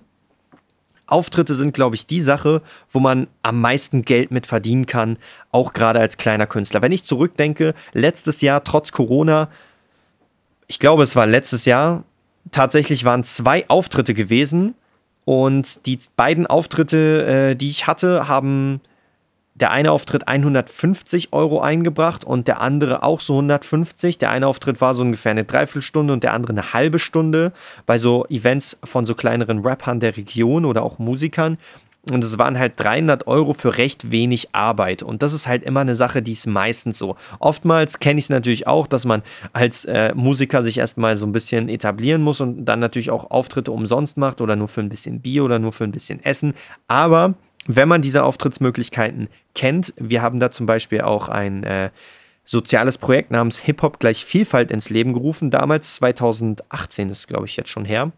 Auftritte 1.05 1.53
sind, 1.53 1.75
glaube 1.75 1.95
ich, 1.95 2.07
die 2.07 2.21
Sache, 2.21 2.63
wo 2.89 2.99
man 2.99 3.27
am 3.43 3.61
meisten 3.61 4.01
Geld 4.01 4.31
mit 4.31 4.47
verdienen 4.47 4.87
kann, 4.87 5.17
auch 5.51 5.73
gerade 5.73 5.99
als 5.99 6.17
kleiner 6.17 6.47
Künstler. 6.47 6.81
Wenn 6.81 6.91
ich 6.91 7.05
zurückdenke, 7.05 7.75
letztes 7.91 8.41
Jahr 8.41 8.63
trotz 8.63 8.91
Corona, 8.91 9.49
ich 10.65 10.79
glaube, 10.79 11.03
es 11.03 11.15
war 11.15 11.27
letztes 11.27 11.65
Jahr, 11.65 12.03
tatsächlich 12.51 13.05
waren 13.05 13.23
zwei 13.23 13.67
Auftritte 13.69 14.13
gewesen 14.13 14.75
und 15.25 15.85
die 15.85 15.97
beiden 16.15 16.47
Auftritte, 16.47 17.51
äh, 17.51 17.55
die 17.55 17.69
ich 17.69 17.87
hatte, 17.87 18.27
haben 18.27 18.81
der 19.55 19.71
eine 19.71 19.91
Auftritt 19.91 20.27
150 20.27 21.31
Euro 21.31 21.61
eingebracht 21.61 22.23
und 22.23 22.47
der 22.47 22.59
andere 22.59 23.03
auch 23.03 23.19
so 23.19 23.35
150. 23.35 24.17
Der 24.17 24.31
eine 24.31 24.47
Auftritt 24.47 24.81
war 24.81 24.95
so 24.95 25.03
ungefähr 25.03 25.31
eine 25.31 25.43
Dreiviertelstunde 25.43 26.11
und 26.11 26.23
der 26.23 26.33
andere 26.33 26.53
eine 26.53 26.73
halbe 26.73 26.97
Stunde 26.97 27.53
bei 27.85 27.99
so 27.99 28.25
Events 28.29 28.77
von 28.83 29.05
so 29.05 29.13
kleineren 29.13 29.59
Rappern 29.59 29.99
der 29.99 30.17
Region 30.17 30.65
oder 30.65 30.83
auch 30.83 30.97
Musikern. 30.97 31.57
Und 32.11 32.21
es 32.23 32.37
waren 32.37 32.59
halt 32.59 32.73
300 32.77 33.27
Euro 33.27 33.53
für 33.53 33.77
recht 33.77 34.11
wenig 34.11 34.49
Arbeit. 34.51 35.03
Und 35.03 35.23
das 35.23 35.31
ist 35.31 35.47
halt 35.47 35.63
immer 35.63 35.79
eine 35.79 35.95
Sache, 35.95 36.21
die 36.21 36.33
ist 36.33 36.47
meistens 36.47 36.97
so. 36.97 37.15
Oftmals 37.39 37.99
kenne 37.99 38.19
ich 38.19 38.25
es 38.25 38.29
natürlich 38.29 38.67
auch, 38.67 38.87
dass 38.87 39.05
man 39.05 39.23
als 39.53 39.85
äh, 39.85 40.13
Musiker 40.13 40.63
sich 40.63 40.79
erstmal 40.79 41.15
so 41.15 41.25
ein 41.25 41.31
bisschen 41.31 41.69
etablieren 41.69 42.21
muss 42.21 42.41
und 42.41 42.65
dann 42.65 42.81
natürlich 42.81 43.09
auch 43.09 43.31
Auftritte 43.31 43.71
umsonst 43.71 44.17
macht 44.17 44.41
oder 44.41 44.57
nur 44.57 44.67
für 44.67 44.81
ein 44.81 44.89
bisschen 44.89 45.21
Bier 45.21 45.45
oder 45.45 45.59
nur 45.59 45.71
für 45.71 45.85
ein 45.85 45.93
bisschen 45.93 46.21
Essen. 46.25 46.55
Aber 46.89 47.35
wenn 47.67 47.87
man 47.87 48.01
diese 48.01 48.25
Auftrittsmöglichkeiten 48.25 49.29
kennt, 49.55 49.93
wir 49.97 50.21
haben 50.21 50.41
da 50.41 50.51
zum 50.51 50.65
Beispiel 50.65 51.01
auch 51.01 51.29
ein 51.29 51.63
äh, 51.63 51.89
soziales 52.43 52.97
Projekt 52.97 53.31
namens 53.31 53.59
Hip-Hop 53.59 53.99
gleich 53.99 54.25
Vielfalt 54.25 54.71
ins 54.71 54.89
Leben 54.89 55.13
gerufen, 55.13 55.51
damals 55.51 55.95
2018 55.95 57.09
ist, 57.09 57.29
glaube 57.29 57.45
ich, 57.45 57.55
jetzt 57.55 57.69
schon 57.69 57.85
her 57.85 58.11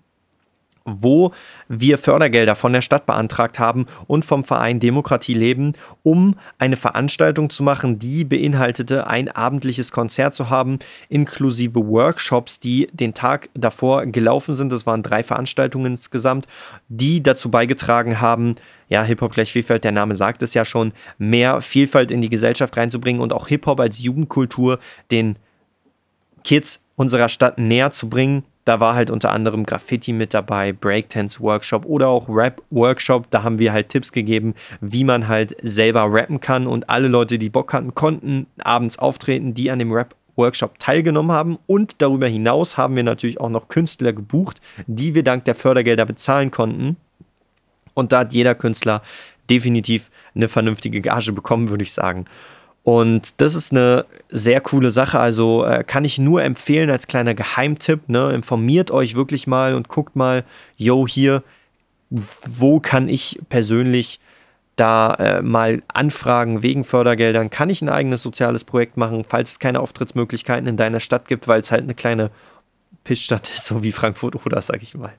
wo 0.85 1.31
wir 1.67 1.97
Fördergelder 1.97 2.55
von 2.55 2.71
der 2.71 2.81
Stadt 2.81 3.07
beantragt 3.07 3.57
haben 3.57 3.87
und 4.05 4.23
vom 4.23 4.43
Verein 4.43 4.79
Demokratie 4.79 5.33
leben, 5.33 5.73
um 6.03 6.35
eine 6.59 6.75
Veranstaltung 6.75 7.49
zu 7.49 7.63
machen, 7.63 7.97
die 7.97 8.23
beinhaltete, 8.23 9.07
ein 9.07 9.27
abendliches 9.29 9.91
Konzert 9.91 10.35
zu 10.35 10.51
haben, 10.51 10.77
inklusive 11.09 11.87
Workshops, 11.87 12.59
die 12.59 12.87
den 12.93 13.15
Tag 13.15 13.49
davor 13.55 14.05
gelaufen 14.05 14.55
sind. 14.55 14.71
Das 14.71 14.85
waren 14.85 15.01
drei 15.01 15.23
Veranstaltungen 15.23 15.87
insgesamt, 15.93 16.45
die 16.87 17.23
dazu 17.23 17.49
beigetragen 17.49 18.21
haben, 18.21 18.55
ja, 18.87 19.03
Hip-Hop 19.03 19.33
gleich 19.33 19.51
Vielfalt, 19.51 19.83
der 19.83 19.91
Name 19.91 20.15
sagt 20.15 20.43
es 20.43 20.53
ja 20.53 20.63
schon, 20.63 20.93
mehr 21.17 21.61
Vielfalt 21.61 22.11
in 22.11 22.21
die 22.21 22.29
Gesellschaft 22.29 22.77
reinzubringen 22.77 23.21
und 23.21 23.33
auch 23.33 23.47
Hip-Hop 23.47 23.79
als 23.79 23.99
Jugendkultur 23.99 24.77
den 25.09 25.39
Kids 26.43 26.84
unserer 26.95 27.29
Stadt 27.29 27.57
näher 27.57 27.91
zu 27.91 28.09
bringen. 28.09 28.43
Da 28.63 28.79
war 28.79 28.95
halt 28.95 29.11
unter 29.11 29.31
anderem 29.31 29.65
Graffiti 29.65 30.11
mit 30.11 30.33
dabei, 30.33 30.73
Breakdance-Workshop 30.73 31.85
oder 31.85 32.07
auch 32.07 32.27
Rap-Workshop. 32.29 33.29
Da 33.29 33.43
haben 33.43 33.59
wir 33.59 33.73
halt 33.73 33.89
Tipps 33.89 34.11
gegeben, 34.11 34.55
wie 34.81 35.03
man 35.03 35.27
halt 35.27 35.55
selber 35.61 36.11
rappen 36.11 36.39
kann. 36.39 36.65
Und 36.65 36.89
alle 36.89 37.07
Leute, 37.07 37.37
die 37.37 37.49
Bock 37.49 37.73
hatten, 37.73 37.93
konnten 37.93 38.47
abends 38.57 38.97
auftreten, 38.97 39.53
die 39.53 39.69
an 39.69 39.79
dem 39.79 39.91
Rap-Workshop 39.91 40.79
teilgenommen 40.79 41.31
haben. 41.31 41.59
Und 41.67 41.95
darüber 41.99 42.27
hinaus 42.27 42.75
haben 42.77 42.95
wir 42.95 43.03
natürlich 43.03 43.39
auch 43.39 43.49
noch 43.49 43.67
Künstler 43.67 44.13
gebucht, 44.13 44.59
die 44.87 45.13
wir 45.13 45.23
dank 45.23 45.45
der 45.45 45.55
Fördergelder 45.55 46.05
bezahlen 46.05 46.49
konnten. 46.49 46.97
Und 47.93 48.11
da 48.11 48.19
hat 48.19 48.33
jeder 48.33 48.55
Künstler 48.55 49.03
definitiv 49.49 50.09
eine 50.33 50.47
vernünftige 50.47 51.01
Gage 51.01 51.31
bekommen, 51.33 51.69
würde 51.69 51.83
ich 51.83 51.93
sagen. 51.93 52.25
Und 52.85 53.41
das 53.41 53.55
ist 53.55 53.71
eine 53.71 54.05
sehr 54.29 54.61
coole 54.61 54.91
Sache. 54.91 55.19
Also 55.19 55.65
äh, 55.65 55.83
kann 55.83 56.05
ich 56.05 56.19
nur 56.19 56.43
empfehlen 56.43 56.91
als 56.91 57.07
kleiner 57.07 57.33
Geheimtipp. 57.33 58.07
Ne? 58.09 58.31
Informiert 58.31 58.91
euch 58.91 59.15
wirklich 59.15 59.47
mal 59.47 59.73
und 59.73 59.87
guckt 59.87 60.15
mal, 60.15 60.43
yo, 60.77 61.07
hier, 61.07 61.41
wo 62.11 62.79
kann 62.79 63.09
ich 63.09 63.39
persönlich 63.49 64.19
da 64.75 65.15
äh, 65.15 65.41
mal 65.41 65.81
anfragen 65.87 66.61
wegen 66.61 66.83
Fördergeldern? 66.83 67.49
Kann 67.49 67.71
ich 67.71 67.81
ein 67.81 67.89
eigenes 67.89 68.21
soziales 68.21 68.63
Projekt 68.63 68.97
machen, 68.97 69.25
falls 69.27 69.53
es 69.53 69.59
keine 69.59 69.79
Auftrittsmöglichkeiten 69.79 70.67
in 70.67 70.77
deiner 70.77 70.99
Stadt 70.99 71.27
gibt, 71.27 71.47
weil 71.47 71.61
es 71.61 71.71
halt 71.71 71.85
eine 71.85 71.95
kleine 71.95 72.29
Pissstadt 73.03 73.49
ist, 73.51 73.65
so 73.65 73.81
wie 73.81 73.91
Frankfurt 73.93 74.45
oder 74.45 74.61
sag 74.61 74.83
ich 74.83 74.93
mal. 74.93 75.13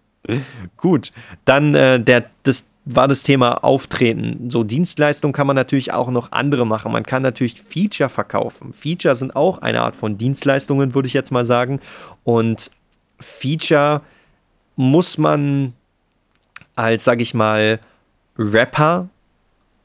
Gut, 0.77 1.11
dann 1.45 1.75
äh, 1.75 1.99
der, 1.99 2.31
das 2.45 2.67
war 2.89 3.09
das 3.09 3.25
Thema 3.25 3.65
Auftreten. 3.65 4.49
So 4.49 4.63
Dienstleistung 4.63 5.33
kann 5.33 5.49
man 5.49 5.57
natürlich 5.57 5.93
auch 5.93 6.09
noch 6.09 6.31
andere 6.31 6.65
machen. 6.65 6.93
Man 6.93 7.03
kann 7.03 7.21
natürlich 7.21 7.61
Feature 7.61 8.09
verkaufen. 8.09 8.73
Feature 8.73 9.17
sind 9.17 9.35
auch 9.35 9.59
eine 9.59 9.83
Art 9.83 9.97
von 9.97 10.17
Dienstleistungen, 10.17 10.95
würde 10.95 11.09
ich 11.09 11.15
jetzt 11.15 11.33
mal 11.33 11.45
sagen. 11.45 11.81
Und 12.23 12.71
Feature 13.19 14.03
muss 14.77 15.19
man 15.19 15.73
als, 16.77 17.03
sag 17.03 17.21
ich 17.21 17.35
mal, 17.35 17.81
Rapper 18.39 19.09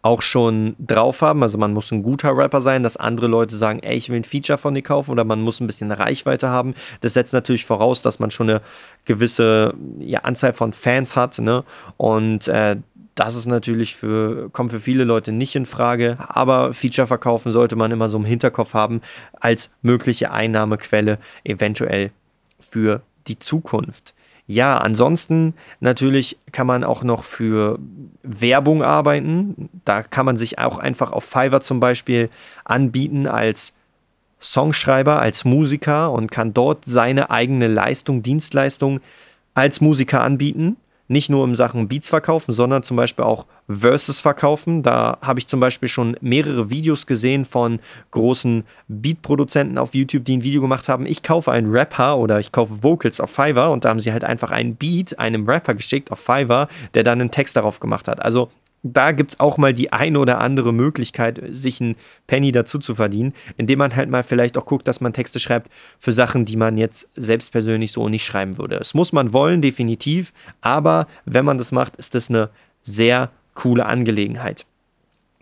auch 0.04 0.22
schon 0.22 0.76
drauf 0.80 1.22
haben. 1.22 1.44
Also 1.44 1.58
man 1.58 1.74
muss 1.74 1.92
ein 1.92 2.04
guter 2.04 2.36
Rapper 2.36 2.62
sein, 2.62 2.84
dass 2.84 2.98
andere 2.98 3.28
Leute 3.28 3.56
sagen, 3.56 3.80
ey, 3.84 3.96
ich 3.96 4.10
will 4.10 4.18
ein 4.18 4.24
Feature 4.24 4.58
von 4.58 4.74
dir 4.74 4.82
kaufen 4.82 5.12
oder 5.12 5.24
man 5.24 5.42
muss 5.42 5.60
ein 5.60 5.68
bisschen 5.68 5.92
Reichweite 5.92 6.50
haben. 6.50 6.74
Das 7.02 7.14
setzt 7.14 7.34
natürlich 7.34 7.66
voraus, 7.66 8.02
dass 8.02 8.20
man 8.20 8.32
schon 8.32 8.50
eine 8.50 8.62
gewisse 9.06 9.74
ja, 10.00 10.22
Anzahl 10.22 10.54
von 10.54 10.74
Fans 10.74 11.16
hat. 11.16 11.38
Ne? 11.40 11.64
Und 11.98 12.48
äh, 12.48 12.78
das 13.16 13.36
ist 13.36 13.46
natürlich 13.46 13.96
für, 13.96 14.50
kommt 14.50 14.72
für 14.72 14.80
viele 14.80 15.04
Leute 15.04 15.32
nicht 15.32 15.56
in 15.56 15.66
Frage, 15.66 16.18
aber 16.20 16.74
Feature 16.74 17.08
verkaufen 17.08 17.52
sollte 17.52 17.76
man 17.76 17.92
immer 17.92 18.10
so 18.10 18.18
im 18.18 18.26
Hinterkopf 18.26 18.74
haben 18.74 19.02
als 19.34 19.70
mögliche 19.82 20.32
Einnahmequelle 20.32 21.20
eventuell 21.44 22.12
für 22.60 23.02
die 23.28 23.40
Zukunft. 23.40 24.14
Ja, 24.48 24.78
ansonsten 24.78 25.54
natürlich 25.80 26.38
kann 26.52 26.68
man 26.68 26.84
auch 26.84 27.04
noch 27.04 27.24
für 27.24 27.80
Werbung 28.24 28.84
arbeiten. 28.84 29.70
Da 29.86 30.04
kann 30.04 30.26
man 30.26 30.36
sich 30.36 30.60
auch 30.60 30.78
einfach 30.78 31.12
auf 31.12 31.24
Fiverr 31.24 31.62
zum 31.62 31.80
Beispiel 31.80 32.30
anbieten 32.66 33.28
als 33.28 33.74
Songschreiber, 34.42 35.20
als 35.20 35.46
Musiker 35.46 36.12
und 36.12 36.32
kann 36.32 36.54
dort 36.54 36.86
seine 36.86 37.30
eigene 37.30 37.68
Leistung, 37.68 38.24
Dienstleistung 38.24 39.00
als 39.54 39.80
Musiker 39.80 40.22
anbieten 40.22 40.78
nicht 41.12 41.30
nur 41.30 41.46
in 41.46 41.56
Sachen 41.56 41.90
Beats 41.90 42.08
verkaufen, 42.08 42.54
sondern 42.54 42.84
zum 42.84 42.96
Beispiel 42.96 43.26
auch 43.26 43.46
Verses 43.68 44.22
verkaufen. 44.22 44.82
Da 44.82 45.18
habe 45.22 45.40
ich 45.40 45.48
zum 45.48 45.60
Beispiel 45.60 45.90
schon 45.90 46.16
mehrere 46.22 46.70
Videos 46.70 47.06
gesehen 47.06 47.44
von 47.44 47.80
großen 48.12 48.64
Beat-Produzenten 48.88 49.78
auf 49.78 49.94
YouTube, 49.94 50.24
die 50.24 50.38
ein 50.38 50.44
Video 50.44 50.62
gemacht 50.62 50.88
haben. 50.88 51.06
Ich 51.06 51.22
kaufe 51.22 51.52
einen 51.52 51.70
Rapper 51.70 52.18
oder 52.18 52.40
ich 52.40 52.54
kaufe 52.54 52.82
Vocals 52.82 53.20
auf 53.20 53.30
Fiverr 53.30 53.72
und 53.72 53.84
da 53.84 53.90
haben 53.90 54.00
sie 54.00 54.14
halt 54.14 54.24
einfach 54.24 54.52
einen 54.52 54.76
Beat 54.76 55.20
einem 55.20 55.48
Rapper 55.48 55.76
geschickt 55.76 56.12
auf 56.12 56.20
Fiverr, 56.20 56.70
der 56.94 57.04
dann 57.04 57.20
einen 57.20 57.32
Text 57.32 57.58
darauf 57.58 57.82
gemacht 57.82 58.08
hat. 58.08 58.24
Also 58.24 58.50
da 58.84 59.12
gibt 59.12 59.32
es 59.32 59.40
auch 59.40 59.58
mal 59.58 59.74
die 59.74 59.94
eine 59.94 60.20
oder 60.20 60.40
andere 60.40 60.74
Möglichkeit, 60.74 61.42
sich 61.50 61.82
einen 61.82 61.96
Penny 62.28 62.52
dazu 62.52 62.80
zu 62.80 62.96
verdienen, 62.96 63.34
indem 63.58 63.80
man 63.80 63.96
halt 63.96 64.10
mal 64.10 64.24
vielleicht 64.24 64.58
auch 64.58 64.66
guckt, 64.66 64.88
dass 64.88 65.02
man 65.02 65.14
Texte 65.14 65.40
schreibt 65.40 65.72
für 66.00 66.14
Sachen, 66.14 66.46
die 66.46 66.58
man 66.58 66.78
jetzt 66.78 67.08
selbst 67.16 67.52
persönlich 67.52 67.92
so 67.92 68.10
nicht 68.10 68.26
schreiben 68.26 68.58
würde. 68.58 68.78
Das 68.78 68.94
muss 68.94 69.14
man 69.14 69.34
wollen, 69.34 69.62
definitiv, 69.62 70.34
aber 70.62 71.08
wenn 71.26 71.46
man 71.46 71.58
das 71.58 71.72
macht, 71.72 71.96
ist 71.98 72.16
das 72.16 72.30
eine 72.30 72.50
sehr 72.82 73.30
coole 73.54 73.86
Angelegenheit. 73.86 74.66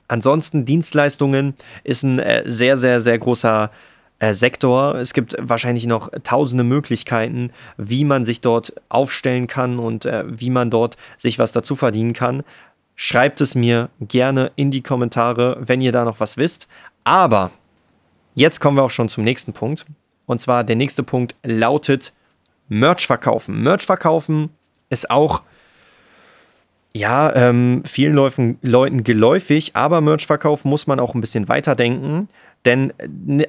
Ansonsten 0.07 0.65
Dienstleistungen 0.65 1.53
ist 1.83 2.03
ein 2.03 2.19
äh, 2.19 2.43
sehr, 2.45 2.77
sehr, 2.77 2.99
sehr 2.99 3.19
großer 3.19 3.69
äh, 4.17 4.33
Sektor. 4.33 4.95
Es 4.95 5.13
gibt 5.13 5.35
wahrscheinlich 5.39 5.85
noch 5.85 6.09
tausende 6.23 6.63
Möglichkeiten, 6.63 7.51
wie 7.77 8.03
man 8.03 8.25
sich 8.25 8.41
dort 8.41 8.73
aufstellen 8.89 9.47
kann 9.47 9.79
und 9.79 10.05
äh, 10.05 10.25
wie 10.27 10.49
man 10.49 10.71
dort 10.71 10.97
sich 11.17 11.39
was 11.39 11.51
dazu 11.51 11.75
verdienen 11.75 12.13
kann. 12.13 12.43
Schreibt 13.01 13.39
es 13.39 13.55
mir 13.55 13.89
gerne 14.01 14.51
in 14.57 14.71
die 14.71 14.83
Kommentare, 14.83 15.57
wenn 15.61 15.79
ihr 15.79 15.93
da 15.93 16.03
noch 16.03 16.19
was 16.19 16.35
wisst. 16.35 16.67
Aber 17.05 17.49
jetzt 18.35 18.59
kommen 18.59 18.75
wir 18.75 18.83
auch 18.83 18.91
schon 18.91 19.07
zum 19.07 19.23
nächsten 19.23 19.53
Punkt. 19.53 19.85
Und 20.25 20.41
zwar 20.41 20.65
der 20.65 20.75
nächste 20.75 21.01
Punkt 21.01 21.33
lautet 21.41 22.11
Merch 22.67 23.07
verkaufen. 23.07 23.63
Merch 23.63 23.85
verkaufen 23.85 24.49
ist 24.89 25.09
auch 25.09 25.43
ja, 26.93 27.33
ähm, 27.37 27.83
vielen 27.85 28.15
Leuten 28.61 29.03
geläufig, 29.05 29.77
aber 29.77 30.01
Merch 30.01 30.27
verkaufen 30.27 30.69
muss 30.69 30.85
man 30.85 30.99
auch 30.99 31.15
ein 31.15 31.21
bisschen 31.21 31.47
weiterdenken. 31.47 32.27
Denn 32.65 32.93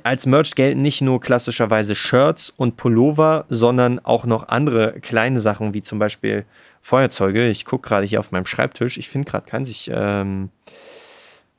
als 0.05 0.26
Merch 0.26 0.55
gelten 0.55 0.83
nicht 0.83 1.00
nur 1.00 1.21
klassischerweise 1.21 1.97
Shirts 1.97 2.52
und 2.57 2.76
Pullover, 2.76 3.45
sondern 3.49 3.99
auch 3.99 4.25
noch 4.25 4.49
andere 4.49 5.00
kleine 5.00 5.40
Sachen, 5.40 5.75
wie 5.75 5.83
zum 5.83 5.99
Beispiel 5.99 6.45
Feuerzeuge. 6.81 7.49
Ich 7.49 7.64
gucke 7.64 7.88
gerade 7.88 8.07
hier 8.07 8.21
auf 8.21 8.31
meinem 8.31 8.47
Schreibtisch. 8.47 8.99
Ich 8.99 9.09
finde 9.09 9.29
gerade 9.29 9.47
keins. 9.47 9.69
Ich 9.69 9.90
ähm, 9.93 10.50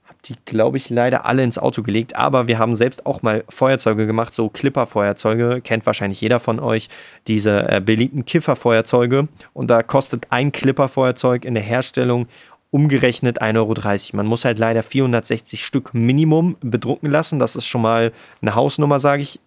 habe 0.05 0.17
die, 0.25 0.35
glaube 0.45 0.77
ich, 0.77 0.89
leider 0.89 1.25
alle 1.25 1.43
ins 1.43 1.59
Auto 1.59 1.83
gelegt. 1.83 2.15
Aber 2.15 2.47
wir 2.47 2.57
haben 2.57 2.73
selbst 2.73 3.05
auch 3.05 3.21
mal 3.21 3.43
Feuerzeuge 3.49 4.07
gemacht, 4.07 4.33
so 4.33 4.47
Clipper-Feuerzeuge. 4.47 5.59
Kennt 5.61 5.85
wahrscheinlich 5.85 6.21
jeder 6.21 6.39
von 6.39 6.59
euch. 6.59 6.87
Diese 7.27 7.69
äh, 7.69 7.81
beliebten 7.81 8.23
Kiffer-Feuerzeuge. 8.23 9.27
Und 9.51 9.69
da 9.69 9.83
kostet 9.83 10.27
ein 10.29 10.53
Clipper-Feuerzeug 10.53 11.43
in 11.43 11.53
der 11.53 11.63
Herstellung 11.63 12.27
umgerechnet 12.71 13.41
1,30 13.41 13.57
Euro. 13.57 14.17
Man 14.17 14.25
muss 14.25 14.45
halt 14.45 14.57
leider 14.57 14.81
460 14.81 15.63
Stück 15.63 15.93
Minimum 15.93 16.57
bedrucken 16.61 17.11
lassen. 17.11 17.37
Das 17.37 17.55
ist 17.55 17.67
schon 17.67 17.81
mal 17.81 18.11
eine 18.41 18.55
Hausnummer, 18.55 18.99
sage 18.99 19.21
ich. 19.21 19.39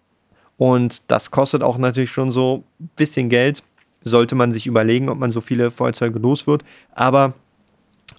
Und 0.57 1.11
das 1.11 1.31
kostet 1.31 1.63
auch 1.63 1.77
natürlich 1.77 2.11
schon 2.11 2.31
so 2.31 2.63
ein 2.79 2.89
bisschen 2.95 3.29
Geld. 3.29 3.63
Sollte 4.03 4.35
man 4.35 4.51
sich 4.51 4.67
überlegen, 4.67 5.09
ob 5.09 5.17
man 5.17 5.31
so 5.31 5.41
viele 5.41 5.71
Feuerzeuge 5.71 6.19
los 6.19 6.47
wird. 6.47 6.63
Aber 6.93 7.33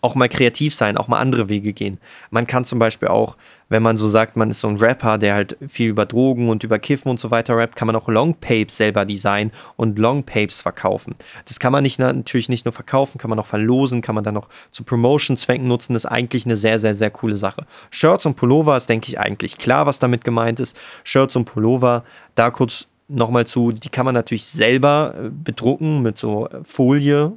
auch 0.01 0.15
mal 0.15 0.29
kreativ 0.29 0.75
sein, 0.75 0.97
auch 0.97 1.09
mal 1.09 1.19
andere 1.19 1.49
Wege 1.49 1.73
gehen. 1.73 1.99
Man 2.31 2.47
kann 2.47 2.65
zum 2.65 2.79
Beispiel 2.79 3.09
auch, 3.09 3.37
wenn 3.69 3.83
man 3.83 3.97
so 3.97 4.09
sagt, 4.09 4.37
man 4.37 4.51
ist 4.51 4.61
so 4.61 4.69
ein 4.69 4.77
Rapper, 4.77 5.19
der 5.19 5.35
halt 5.35 5.57
viel 5.67 5.89
über 5.89 6.07
Drogen 6.07 6.49
und 6.49 6.63
über 6.63 6.79
Kiffen 6.79 7.11
und 7.11 7.19
so 7.19 7.31
weiter 7.31 7.57
rappt, 7.57 7.75
kann 7.75 7.87
man 7.87 7.97
auch 7.97 8.09
Longpapes 8.09 8.77
selber 8.77 9.05
designen 9.05 9.51
und 9.77 9.99
Longpapes 9.99 10.61
verkaufen. 10.61 11.17
Das 11.47 11.59
kann 11.59 11.73
man 11.73 11.83
nicht 11.83 11.99
natürlich 11.99 12.49
nicht 12.49 12.65
nur 12.65 12.73
verkaufen, 12.73 13.19
kann 13.19 13.31
man 13.31 13.39
auch 13.39 13.47
verlosen, 13.47 14.03
kann 14.03 14.15
man 14.15 14.25
dann 14.25 14.35
noch 14.35 14.49
zu 14.71 14.85
Promotion-Zwecken 14.85 15.67
nutzen. 15.67 15.95
Das 15.95 16.05
ist 16.05 16.11
eigentlich 16.11 16.47
eine 16.47 16.57
sehr, 16.57 16.79
sehr, 16.79 16.95
sehr 16.95 17.11
coole 17.11 17.37
Sache. 17.37 17.67
Shirts 17.91 18.27
und 18.27 18.37
Pullover 18.37 18.77
ist, 18.77 18.89
denke 18.89 19.09
ich, 19.09 19.19
eigentlich 19.19 19.59
klar, 19.59 19.87
was 19.87 19.99
damit 19.99 20.25
gemeint 20.25 20.61
ist. 20.61 20.77
Shirts 21.03 21.35
und 21.35 21.47
Pullover, 21.47 22.05
da 22.35 22.51
kurz 22.51 22.87
nochmal 23.09 23.47
zu, 23.47 23.73
die 23.73 23.89
kann 23.89 24.05
man 24.05 24.15
natürlich 24.15 24.45
selber 24.45 25.15
äh, 25.17 25.31
bedrucken 25.31 26.03
mit 26.03 26.19
so 26.19 26.49
Folie, 26.65 27.33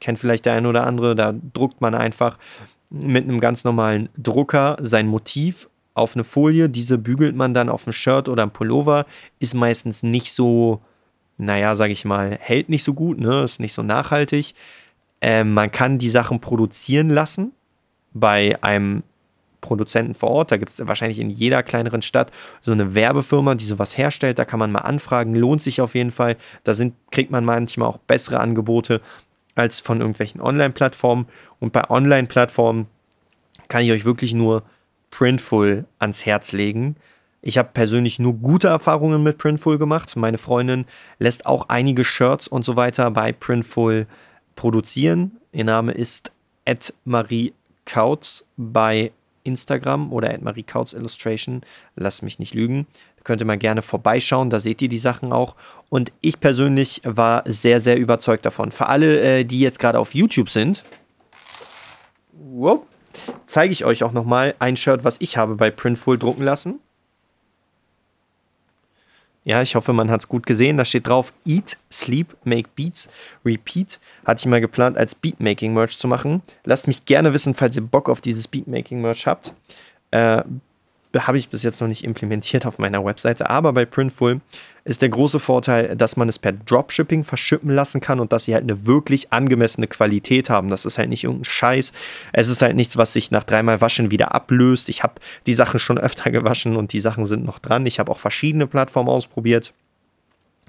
kennt 0.00 0.18
vielleicht 0.18 0.46
der 0.46 0.54
eine 0.54 0.68
oder 0.68 0.86
andere, 0.86 1.14
da 1.14 1.34
druckt 1.52 1.80
man 1.80 1.94
einfach 1.94 2.38
mit 2.90 3.24
einem 3.24 3.40
ganz 3.40 3.64
normalen 3.64 4.08
Drucker 4.16 4.76
sein 4.80 5.06
Motiv 5.06 5.68
auf 5.94 6.14
eine 6.14 6.24
Folie, 6.24 6.68
diese 6.68 6.98
bügelt 6.98 7.36
man 7.36 7.54
dann 7.54 7.68
auf 7.68 7.86
ein 7.86 7.92
Shirt 7.92 8.28
oder 8.28 8.42
ein 8.42 8.52
Pullover, 8.52 9.06
ist 9.38 9.54
meistens 9.54 10.02
nicht 10.02 10.32
so, 10.32 10.80
naja, 11.36 11.76
sag 11.76 11.90
ich 11.90 12.04
mal, 12.04 12.38
hält 12.40 12.68
nicht 12.68 12.84
so 12.84 12.94
gut, 12.94 13.20
ne, 13.20 13.42
ist 13.42 13.60
nicht 13.60 13.74
so 13.74 13.82
nachhaltig. 13.82 14.54
Ähm, 15.20 15.52
man 15.52 15.70
kann 15.70 15.98
die 15.98 16.08
Sachen 16.08 16.40
produzieren 16.40 17.10
lassen, 17.10 17.52
bei 18.12 18.58
einem 18.62 19.02
Produzenten 19.60 20.14
vor 20.14 20.30
Ort. 20.30 20.52
Da 20.52 20.56
gibt 20.56 20.70
es 20.70 20.86
wahrscheinlich 20.86 21.18
in 21.18 21.30
jeder 21.30 21.62
kleineren 21.62 22.02
Stadt 22.02 22.32
so 22.62 22.72
eine 22.72 22.94
Werbefirma, 22.94 23.54
die 23.54 23.66
sowas 23.66 23.96
herstellt. 23.96 24.38
Da 24.38 24.44
kann 24.44 24.58
man 24.58 24.72
mal 24.72 24.80
anfragen, 24.80 25.34
lohnt 25.34 25.62
sich 25.62 25.80
auf 25.80 25.94
jeden 25.94 26.10
Fall. 26.10 26.36
Da 26.64 26.74
sind, 26.74 26.94
kriegt 27.10 27.30
man 27.30 27.44
manchmal 27.44 27.88
auch 27.88 27.98
bessere 27.98 28.40
Angebote 28.40 29.00
als 29.54 29.80
von 29.80 30.00
irgendwelchen 30.00 30.40
Online-Plattformen. 30.40 31.26
Und 31.58 31.72
bei 31.72 31.88
Online-Plattformen 31.88 32.86
kann 33.68 33.82
ich 33.82 33.92
euch 33.92 34.04
wirklich 34.04 34.32
nur 34.32 34.62
Printful 35.10 35.86
ans 35.98 36.24
Herz 36.26 36.52
legen. 36.52 36.96
Ich 37.42 37.56
habe 37.56 37.70
persönlich 37.72 38.18
nur 38.18 38.34
gute 38.34 38.68
Erfahrungen 38.68 39.22
mit 39.22 39.38
Printful 39.38 39.78
gemacht. 39.78 40.14
Meine 40.16 40.38
Freundin 40.38 40.84
lässt 41.18 41.46
auch 41.46 41.68
einige 41.68 42.04
Shirts 42.04 42.46
und 42.48 42.64
so 42.64 42.76
weiter 42.76 43.10
bei 43.10 43.32
Printful 43.32 44.06
produzieren. 44.56 45.38
Ihr 45.52 45.64
Name 45.64 45.92
ist 45.92 46.32
Marie 47.04 47.54
Kautz 47.86 48.44
bei 48.56 49.10
Instagram 49.42 50.12
oder 50.12 50.36
Marie 50.40 50.62
Kautz 50.62 50.92
Illustration. 50.92 51.62
Lasst 51.96 52.22
mich 52.22 52.38
nicht 52.38 52.54
lügen. 52.54 52.86
Da 53.20 53.24
könnt 53.24 53.42
ihr 53.42 53.46
mal 53.46 53.58
gerne 53.58 53.82
vorbeischauen, 53.82 54.48
da 54.48 54.60
seht 54.60 54.80
ihr 54.80 54.88
die 54.88 54.98
Sachen 54.98 55.32
auch. 55.32 55.54
Und 55.90 56.10
ich 56.22 56.40
persönlich 56.40 57.02
war 57.04 57.44
sehr, 57.46 57.78
sehr 57.78 57.98
überzeugt 57.98 58.46
davon. 58.46 58.72
Für 58.72 58.86
alle, 58.86 59.20
äh, 59.20 59.44
die 59.44 59.60
jetzt 59.60 59.78
gerade 59.78 59.98
auf 59.98 60.14
YouTube 60.14 60.48
sind, 60.48 60.84
wow, 62.32 62.80
zeige 63.46 63.72
ich 63.72 63.84
euch 63.84 64.02
auch 64.02 64.12
nochmal 64.12 64.54
ein 64.58 64.76
Shirt, 64.76 65.04
was 65.04 65.16
ich 65.20 65.36
habe 65.36 65.56
bei 65.56 65.70
Printful 65.70 66.18
drucken 66.18 66.42
lassen. 66.42 66.80
Ja, 69.44 69.62
ich 69.62 69.74
hoffe, 69.74 69.92
man 69.92 70.10
hat 70.10 70.20
es 70.20 70.28
gut 70.28 70.46
gesehen. 70.46 70.76
Da 70.76 70.84
steht 70.84 71.06
drauf: 71.06 71.32
Eat, 71.46 71.78
Sleep, 71.92 72.36
Make 72.44 72.70
Beats, 72.74 73.08
Repeat. 73.44 73.98
Hatte 74.24 74.40
ich 74.40 74.46
mal 74.46 74.60
geplant, 74.60 74.98
als 74.98 75.14
Beatmaking-Merch 75.14 75.98
zu 75.98 76.08
machen. 76.08 76.42
Lasst 76.64 76.86
mich 76.86 77.04
gerne 77.04 77.32
wissen, 77.34 77.54
falls 77.54 77.76
ihr 77.76 77.82
Bock 77.82 78.08
auf 78.08 78.20
dieses 78.20 78.48
Beatmaking-Merch 78.48 79.26
habt. 79.26 79.54
Äh, 80.10 80.42
habe 81.18 81.38
ich 81.38 81.48
bis 81.48 81.62
jetzt 81.62 81.80
noch 81.80 81.88
nicht 81.88 82.04
implementiert 82.04 82.66
auf 82.66 82.78
meiner 82.78 83.04
Webseite, 83.04 83.50
aber 83.50 83.72
bei 83.72 83.84
Printful 83.84 84.40
ist 84.84 85.02
der 85.02 85.08
große 85.08 85.40
Vorteil, 85.40 85.96
dass 85.96 86.16
man 86.16 86.28
es 86.28 86.38
per 86.38 86.52
Dropshipping 86.52 87.24
verschippen 87.24 87.70
lassen 87.70 88.00
kann 88.00 88.20
und 88.20 88.32
dass 88.32 88.44
sie 88.44 88.54
halt 88.54 88.62
eine 88.62 88.86
wirklich 88.86 89.32
angemessene 89.32 89.88
Qualität 89.88 90.50
haben. 90.50 90.68
Das 90.68 90.84
ist 90.84 90.98
halt 90.98 91.08
nicht 91.08 91.24
irgendein 91.24 91.44
Scheiß. 91.44 91.92
Es 92.32 92.48
ist 92.48 92.62
halt 92.62 92.76
nichts, 92.76 92.96
was 92.96 93.12
sich 93.12 93.30
nach 93.30 93.44
dreimal 93.44 93.80
Waschen 93.80 94.10
wieder 94.10 94.34
ablöst. 94.34 94.88
Ich 94.88 95.02
habe 95.02 95.14
die 95.46 95.54
Sachen 95.54 95.80
schon 95.80 95.98
öfter 95.98 96.30
gewaschen 96.30 96.76
und 96.76 96.92
die 96.92 97.00
Sachen 97.00 97.24
sind 97.24 97.44
noch 97.44 97.58
dran. 97.58 97.86
Ich 97.86 97.98
habe 97.98 98.10
auch 98.10 98.18
verschiedene 98.18 98.66
Plattformen 98.66 99.08
ausprobiert 99.08 99.74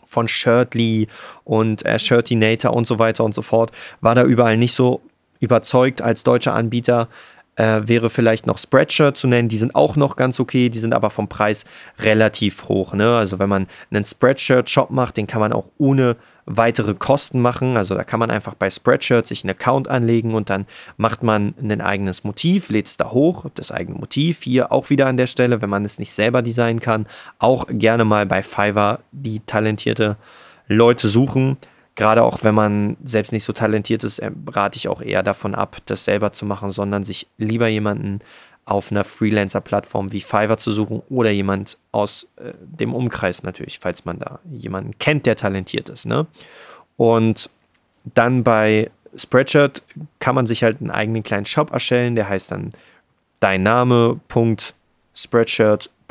von 0.05 0.27
Shirtly 0.27 1.07
und 1.45 1.85
äh, 1.85 1.97
Shirtinator 1.97 2.73
und 2.73 2.85
so 2.85 2.99
weiter 2.99 3.23
und 3.23 3.33
so 3.33 3.41
fort. 3.41 3.71
War 4.01 4.15
da 4.15 4.25
überall 4.25 4.57
nicht 4.57 4.73
so 4.73 5.01
überzeugt 5.39 6.01
als 6.01 6.23
deutscher 6.23 6.53
Anbieter 6.53 7.07
äh, 7.55 7.81
wäre 7.85 8.09
vielleicht 8.09 8.47
noch 8.47 8.57
Spreadshirt 8.57 9.17
zu 9.17 9.27
nennen. 9.27 9.49
Die 9.49 9.57
sind 9.57 9.75
auch 9.75 9.95
noch 9.95 10.15
ganz 10.15 10.39
okay, 10.39 10.69
die 10.69 10.79
sind 10.79 10.93
aber 10.93 11.09
vom 11.09 11.27
Preis 11.27 11.65
relativ 11.99 12.67
hoch. 12.67 12.93
Ne? 12.93 13.17
Also 13.17 13.39
wenn 13.39 13.49
man 13.49 13.67
einen 13.91 14.05
Spreadshirt-Shop 14.05 14.89
macht, 14.89 15.17
den 15.17 15.27
kann 15.27 15.41
man 15.41 15.53
auch 15.53 15.69
ohne 15.77 16.15
weitere 16.45 16.93
Kosten 16.93 17.41
machen. 17.41 17.77
Also 17.77 17.95
da 17.95 18.03
kann 18.03 18.19
man 18.19 18.31
einfach 18.31 18.55
bei 18.55 18.69
Spreadshirt 18.69 19.27
sich 19.27 19.43
einen 19.43 19.51
Account 19.51 19.89
anlegen 19.89 20.33
und 20.33 20.49
dann 20.49 20.65
macht 20.97 21.23
man 21.23 21.53
ein 21.61 21.81
eigenes 21.81 22.23
Motiv, 22.23 22.69
lädt 22.69 22.87
es 22.87 22.97
da 22.97 23.11
hoch, 23.11 23.45
das 23.53 23.71
eigene 23.71 23.97
Motiv. 23.97 24.41
Hier 24.43 24.71
auch 24.71 24.89
wieder 24.89 25.07
an 25.07 25.17
der 25.17 25.27
Stelle, 25.27 25.61
wenn 25.61 25.69
man 25.69 25.85
es 25.85 25.99
nicht 25.99 26.13
selber 26.13 26.41
designen 26.41 26.79
kann, 26.79 27.05
auch 27.37 27.65
gerne 27.67 28.05
mal 28.05 28.25
bei 28.25 28.43
Fiverr 28.43 28.99
die 29.11 29.41
talentierte 29.45 30.17
Leute 30.67 31.07
suchen 31.07 31.57
gerade 31.95 32.23
auch 32.23 32.43
wenn 32.43 32.55
man 32.55 32.97
selbst 33.03 33.31
nicht 33.31 33.43
so 33.43 33.53
talentiert 33.53 34.03
ist, 34.03 34.19
äh, 34.19 34.31
rate 34.49 34.77
ich 34.77 34.87
auch 34.87 35.01
eher 35.01 35.23
davon 35.23 35.55
ab, 35.55 35.77
das 35.85 36.05
selber 36.05 36.31
zu 36.31 36.45
machen, 36.45 36.71
sondern 36.71 37.03
sich 37.03 37.27
lieber 37.37 37.67
jemanden 37.67 38.19
auf 38.65 38.91
einer 38.91 39.03
Freelancer-Plattform 39.03 40.11
wie 40.11 40.21
Fiverr 40.21 40.57
zu 40.57 40.71
suchen 40.71 41.01
oder 41.09 41.31
jemand 41.31 41.77
aus 41.91 42.27
äh, 42.37 42.53
dem 42.61 42.93
Umkreis 42.93 43.43
natürlich, 43.43 43.79
falls 43.79 44.05
man 44.05 44.19
da 44.19 44.39
jemanden 44.51 44.97
kennt, 44.99 45.25
der 45.25 45.35
talentiert 45.35 45.89
ist. 45.89 46.05
Ne? 46.05 46.27
Und 46.95 47.49
dann 48.13 48.43
bei 48.43 48.89
Spreadshirt 49.15 49.83
kann 50.19 50.35
man 50.35 50.47
sich 50.47 50.63
halt 50.63 50.79
einen 50.79 50.91
eigenen 50.91 51.23
kleinen 51.23 51.45
Shop 51.45 51.71
erstellen, 51.71 52.15
der 52.15 52.29
heißt 52.29 52.51
dann 52.51 52.73
dein 53.39 53.63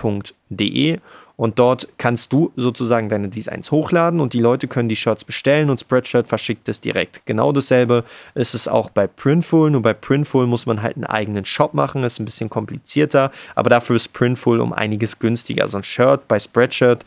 Name.spreadshirt.de 0.00 0.98
und 1.36 1.58
dort 1.58 1.88
kannst 1.96 2.34
du 2.34 2.52
sozusagen 2.56 3.08
deine 3.08 3.28
Designs 3.28 3.70
hochladen 3.70 4.20
und 4.20 4.34
die 4.34 4.40
Leute 4.40 4.68
können 4.68 4.90
die 4.90 4.96
Shirts 4.96 5.24
bestellen 5.24 5.70
und 5.70 5.80
Spreadshirt 5.80 6.28
verschickt 6.28 6.68
es 6.68 6.82
direkt. 6.82 7.24
Genau 7.24 7.50
dasselbe 7.52 8.04
ist 8.34 8.54
es 8.54 8.68
auch 8.68 8.90
bei 8.90 9.06
Printful. 9.06 9.70
Nur 9.70 9.80
bei 9.80 9.94
Printful 9.94 10.46
muss 10.46 10.66
man 10.66 10.82
halt 10.82 10.96
einen 10.96 11.06
eigenen 11.06 11.46
Shop 11.46 11.72
machen, 11.72 12.04
ist 12.04 12.20
ein 12.20 12.26
bisschen 12.26 12.50
komplizierter, 12.50 13.30
aber 13.54 13.70
dafür 13.70 13.96
ist 13.96 14.12
Printful 14.12 14.60
um 14.60 14.74
einiges 14.74 15.18
günstiger. 15.18 15.66
So 15.66 15.78
ein 15.78 15.84
Shirt 15.84 16.28
bei 16.28 16.38
Spreadshirt 16.38 17.06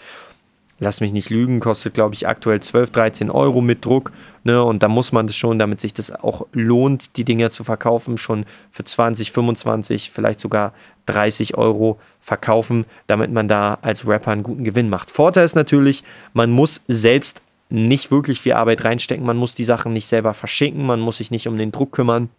lass 0.84 1.02
mich 1.02 1.14
nicht 1.14 1.30
lügen, 1.30 1.60
kostet, 1.60 1.96
glaube 1.96 2.14
ich, 2.14 2.28
aktuell 2.28 2.60
12, 2.60 2.92
13 2.92 3.32
Euro 3.32 3.62
mit 3.62 3.84
Druck. 3.84 4.12
Ne? 4.44 4.64
Und 4.64 4.84
da 4.84 4.88
muss 4.88 5.12
man 5.12 5.26
das 5.26 5.36
schon, 5.36 5.58
damit 5.58 5.82
sich 5.82 5.94
das 5.94 6.12
auch 6.12 6.46
lohnt, 6.52 7.18
die 7.18 7.24
Dinger 7.24 7.50
zu 7.50 7.64
verkaufen, 7.64 8.18
schon 8.18 8.46
für 8.70 8.84
20, 8.84 9.32
25, 9.32 10.12
vielleicht 10.12 10.40
sogar 10.40 10.74
30 11.08 11.58
Euro 11.58 12.00
verkaufen, 12.20 12.86
damit 13.08 13.32
man 13.32 13.48
da 13.48 13.80
als 13.82 14.08
Rapper 14.08 14.32
einen 14.32 14.44
guten 14.44 14.64
Gewinn 14.64 14.90
macht. 14.90 15.10
Vorteil 15.10 15.46
ist 15.46 15.56
natürlich, 15.56 16.04
man 16.34 16.52
muss 16.52 16.82
selbst 16.88 17.42
nicht 17.70 18.12
wirklich 18.12 18.40
viel 18.40 18.54
Arbeit 18.54 18.84
reinstecken, 18.84 19.26
man 19.26 19.38
muss 19.38 19.56
die 19.56 19.64
Sachen 19.64 19.94
nicht 19.94 20.06
selber 20.06 20.34
verschicken, 20.34 20.86
man 20.86 21.00
muss 21.00 21.18
sich 21.18 21.32
nicht 21.32 21.48
um 21.48 21.58
den 21.58 21.72
Druck 21.72 21.92
kümmern. 21.92 22.30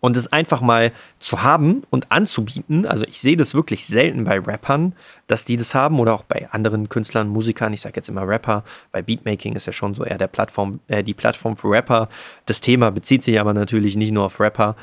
Und 0.00 0.16
es 0.16 0.32
einfach 0.32 0.60
mal 0.60 0.92
zu 1.18 1.42
haben 1.42 1.82
und 1.90 2.12
anzubieten, 2.12 2.86
also 2.86 3.04
ich 3.04 3.20
sehe 3.20 3.36
das 3.36 3.54
wirklich 3.54 3.86
selten 3.86 4.24
bei 4.24 4.38
Rappern, 4.38 4.94
dass 5.26 5.44
die 5.44 5.56
das 5.56 5.74
haben 5.74 5.98
oder 5.98 6.14
auch 6.14 6.22
bei 6.22 6.48
anderen 6.52 6.88
Künstlern, 6.88 7.28
Musikern, 7.28 7.72
ich 7.72 7.80
sage 7.80 7.96
jetzt 7.96 8.08
immer 8.08 8.26
Rapper, 8.26 8.62
bei 8.92 9.02
Beatmaking 9.02 9.56
ist 9.56 9.66
ja 9.66 9.72
schon 9.72 9.94
so 9.94 10.04
eher 10.04 10.18
der 10.18 10.28
Plattform, 10.28 10.78
äh, 10.86 11.02
die 11.02 11.14
Plattform 11.14 11.56
für 11.56 11.70
Rapper. 11.70 12.08
Das 12.46 12.60
Thema 12.60 12.90
bezieht 12.90 13.24
sich 13.24 13.40
aber 13.40 13.54
natürlich 13.54 13.96
nicht 13.96 14.12
nur 14.12 14.26
auf 14.26 14.38
Rapper. 14.38 14.76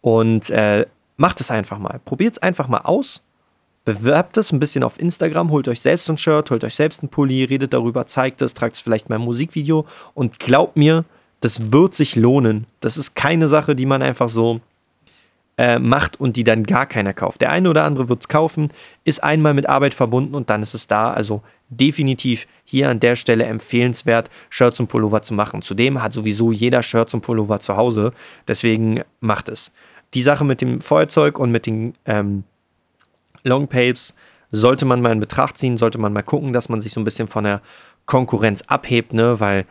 Und 0.00 0.50
äh, 0.50 0.86
macht 1.16 1.40
es 1.40 1.50
einfach 1.50 1.78
mal. 1.78 2.00
Probiert 2.04 2.34
es 2.34 2.42
einfach 2.42 2.68
mal 2.68 2.80
aus. 2.80 3.22
Bewerbt 3.84 4.36
es 4.36 4.52
ein 4.52 4.60
bisschen 4.60 4.84
auf 4.84 5.00
Instagram, 5.00 5.50
holt 5.50 5.66
euch 5.66 5.80
selbst 5.80 6.08
ein 6.08 6.16
Shirt, 6.16 6.50
holt 6.50 6.62
euch 6.62 6.74
selbst 6.74 7.02
ein 7.02 7.08
Pulli, 7.08 7.44
redet 7.44 7.72
darüber, 7.72 8.06
zeigt 8.06 8.40
es, 8.40 8.54
tragt 8.54 8.76
es 8.76 8.80
vielleicht 8.80 9.08
mal 9.08 9.16
im 9.16 9.22
Musikvideo 9.22 9.86
und 10.14 10.38
glaubt 10.38 10.76
mir, 10.76 11.04
das 11.42 11.72
wird 11.72 11.92
sich 11.92 12.16
lohnen. 12.16 12.66
Das 12.80 12.96
ist 12.96 13.14
keine 13.14 13.48
Sache, 13.48 13.74
die 13.74 13.84
man 13.84 14.00
einfach 14.00 14.28
so 14.28 14.60
äh, 15.58 15.80
macht 15.80 16.18
und 16.20 16.36
die 16.36 16.44
dann 16.44 16.62
gar 16.62 16.86
keiner 16.86 17.12
kauft. 17.12 17.40
Der 17.40 17.50
eine 17.50 17.68
oder 17.68 17.84
andere 17.84 18.08
wird 18.08 18.22
es 18.22 18.28
kaufen, 18.28 18.70
ist 19.04 19.22
einmal 19.22 19.52
mit 19.52 19.68
Arbeit 19.68 19.92
verbunden 19.92 20.36
und 20.36 20.50
dann 20.50 20.62
ist 20.62 20.72
es 20.72 20.86
da. 20.86 21.12
Also 21.12 21.42
definitiv 21.68 22.46
hier 22.64 22.88
an 22.88 23.00
der 23.00 23.16
Stelle 23.16 23.44
empfehlenswert, 23.44 24.30
Shirts 24.50 24.78
und 24.78 24.86
Pullover 24.86 25.22
zu 25.22 25.34
machen. 25.34 25.62
Zudem 25.62 26.00
hat 26.00 26.12
sowieso 26.12 26.52
jeder 26.52 26.82
Shirts 26.82 27.12
und 27.12 27.22
Pullover 27.22 27.58
zu 27.58 27.76
Hause. 27.76 28.12
Deswegen 28.46 29.02
macht 29.18 29.48
es. 29.48 29.72
Die 30.14 30.22
Sache 30.22 30.44
mit 30.44 30.60
dem 30.60 30.80
Feuerzeug 30.80 31.40
und 31.40 31.50
mit 31.50 31.66
den 31.66 31.94
ähm, 32.04 32.44
Longpapes 33.42 34.14
sollte 34.52 34.84
man 34.84 35.02
mal 35.02 35.10
in 35.10 35.18
Betracht 35.20 35.58
ziehen, 35.58 35.76
sollte 35.76 35.98
man 35.98 36.12
mal 36.12 36.22
gucken, 36.22 36.52
dass 36.52 36.68
man 36.68 36.80
sich 36.80 36.92
so 36.92 37.00
ein 37.00 37.04
bisschen 37.04 37.26
von 37.26 37.42
der 37.42 37.62
Konkurrenz 38.06 38.62
abhebt, 38.62 39.12
ne? 39.12 39.40
weil 39.40 39.64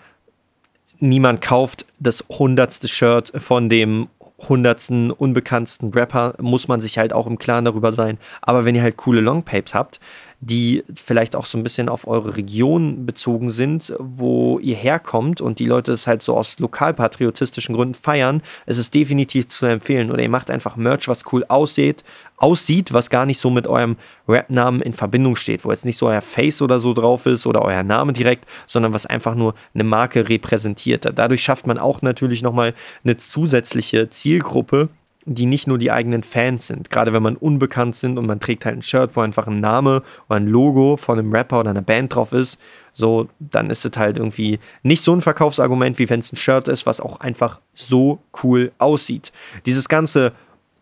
niemand 1.02 1.42
kauft 1.42 1.86
das 2.00 2.24
hundertste 2.30 2.88
Shirt 2.88 3.32
von 3.36 3.70
dem 3.70 4.08
hundertsten 4.48 5.12
unbekanntsten 5.12 5.94
Rapper, 5.94 6.34
muss 6.40 6.68
man 6.68 6.82
sich 6.82 6.98
halt 6.98 7.14
auch 7.14 7.28
im 7.28 7.38
Klaren 7.38 7.66
darüber 7.66 7.92
sein. 7.92 8.18
Aber 8.42 8.66
wenn 8.66 8.76
ihr 8.76 8.82
halt 8.82 8.98
coole 8.98 9.22
Longpapes 9.22 9.74
habt, 9.74 10.00
die 10.44 10.84
vielleicht 10.96 11.36
auch 11.36 11.46
so 11.46 11.56
ein 11.56 11.64
bisschen 11.64 11.88
auf 11.88 12.08
eure 12.08 12.36
Region 12.36 13.06
bezogen 13.06 13.52
sind, 13.52 13.94
wo 14.00 14.58
ihr 14.58 14.76
herkommt 14.76 15.40
und 15.40 15.60
die 15.60 15.66
Leute 15.66 15.92
es 15.92 16.08
halt 16.08 16.24
so 16.24 16.36
aus 16.36 16.58
lokalpatriotistischen 16.58 17.76
Gründen 17.76 17.94
feiern, 17.94 18.42
es 18.66 18.80
ist 18.80 18.96
definitiv 18.96 19.48
zu 19.50 19.68
empfehlen. 19.68 20.12
Oder 20.12 20.24
ihr 20.24 20.30
macht 20.30 20.50
einfach 20.50 20.76
Merch, 20.76 21.08
was 21.08 21.32
cool 21.32 21.46
aussieht, 21.48 22.04
aussieht, 22.38 22.92
was 22.92 23.12
gar 23.12 23.28
nicht 23.28 23.40
so 23.40 23.52
mit 23.52 23.68
eurem 23.68 23.98
Rap-Namen 24.28 24.82
in 24.82 24.94
Verbindung 24.94 25.36
steht, 25.36 25.64
wo 25.64 25.70
jetzt 25.70 25.86
nicht 25.86 25.98
so 25.98 26.08
euer 26.08 26.22
Face 26.22 26.64
oder 26.64 26.80
so 26.80 26.94
drauf 26.94 27.28
ist 27.28 27.46
oder 27.46 27.62
euer 27.62 27.84
Name 27.84 28.12
direkt, 28.12 28.46
sondern 28.66 28.94
was 28.94 29.06
einfach 29.06 29.36
nur 29.36 29.54
eine 29.76 29.84
Marke 29.84 30.28
repräsentiert. 30.28 31.08
Dadurch 31.14 31.44
schafft 31.44 31.68
man 31.68 31.78
auch 31.78 32.02
natürlich 32.02 32.42
nochmal 32.42 32.74
eine 33.04 33.16
zusätzliche 33.16 34.10
Zielgruppe, 34.10 34.90
die 35.26 35.46
nicht 35.46 35.68
nur 35.68 35.78
die 35.78 35.92
eigenen 35.92 36.24
Fans 36.24 36.68
sind. 36.68 36.90
Gerade 36.90 37.14
wenn 37.14 37.24
man 37.24 37.36
unbekannt 37.36 37.96
sind 37.96 38.18
und 38.18 38.26
man 38.26 38.40
trägt 38.40 38.66
halt 38.66 38.78
ein 38.78 38.82
Shirt, 38.82 39.16
wo 39.16 39.22
einfach 39.22 39.48
ein 39.48 39.60
Name 39.60 40.02
oder 40.28 40.38
ein 40.38 40.48
Logo 40.48 40.98
von 40.98 41.20
einem 41.20 41.32
Rapper 41.32 41.60
oder 41.60 41.70
einer 41.70 41.82
Band 41.82 42.16
drauf 42.16 42.32
ist, 42.34 42.60
so, 42.94 43.30
dann 43.40 43.70
ist 43.70 43.86
es 43.86 43.98
halt 43.98 44.18
irgendwie 44.18 44.60
nicht 44.84 45.04
so 45.04 45.14
ein 45.14 45.22
Verkaufsargument, 45.22 46.00
wie 46.00 46.10
wenn 46.10 46.20
es 46.20 46.34
ein 46.34 46.38
Shirt 46.38 46.68
ist, 46.68 46.86
was 46.86 47.00
auch 47.00 47.20
einfach 47.20 47.62
so 47.74 48.20
cool 48.44 48.72
aussieht. 48.80 49.32
Dieses 49.66 49.88
ganze 49.88 50.34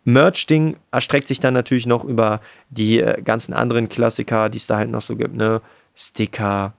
Merch-Ding 0.06 0.78
erstreckt 0.91 1.28
sich 1.28 1.39
dann 1.39 1.54
natürlich 1.54 1.86
noch 1.86 2.04
über 2.04 2.39
die 2.69 2.99
äh, 2.99 3.21
ganzen 3.21 3.54
anderen 3.54 3.89
Klassiker, 3.89 4.49
die 4.49 4.58
es 4.58 4.67
da 4.67 4.78
halt 4.78 4.89
noch 4.89 5.02
so 5.02 5.15
gibt, 5.15 5.36
ne? 5.36 5.62
Sticker, 5.95 6.73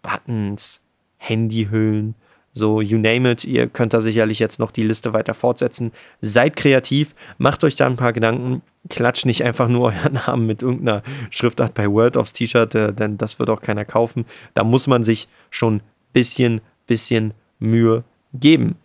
Buttons, 0.00 0.80
Handyhüllen, 1.18 2.14
so 2.52 2.80
you 2.80 2.98
name 2.98 3.30
it. 3.30 3.44
Ihr 3.44 3.68
könnt 3.68 3.94
da 3.94 4.00
sicherlich 4.00 4.38
jetzt 4.38 4.58
noch 4.58 4.70
die 4.70 4.82
Liste 4.82 5.12
weiter 5.12 5.34
fortsetzen. 5.34 5.92
Seid 6.20 6.56
kreativ, 6.56 7.14
macht 7.38 7.64
euch 7.64 7.76
da 7.76 7.86
ein 7.86 7.96
paar 7.96 8.12
Gedanken. 8.12 8.62
Klatscht 8.88 9.26
nicht 9.26 9.44
einfach 9.44 9.68
nur 9.68 9.86
euren 9.92 10.14
Namen 10.14 10.46
mit 10.46 10.62
irgendeiner 10.62 11.02
Schriftart 11.30 11.74
bei 11.74 11.88
Word 11.88 12.16
aufs 12.16 12.32
T-Shirt, 12.32 12.74
äh, 12.74 12.92
denn 12.92 13.18
das 13.18 13.38
wird 13.38 13.50
auch 13.50 13.60
keiner 13.60 13.84
kaufen. 13.84 14.26
Da 14.54 14.64
muss 14.64 14.86
man 14.86 15.04
sich 15.04 15.28
schon 15.50 15.76
ein 15.76 15.82
bisschen, 16.12 16.60
bisschen 16.86 17.34
Mühe 17.58 18.04
geben. 18.34 18.76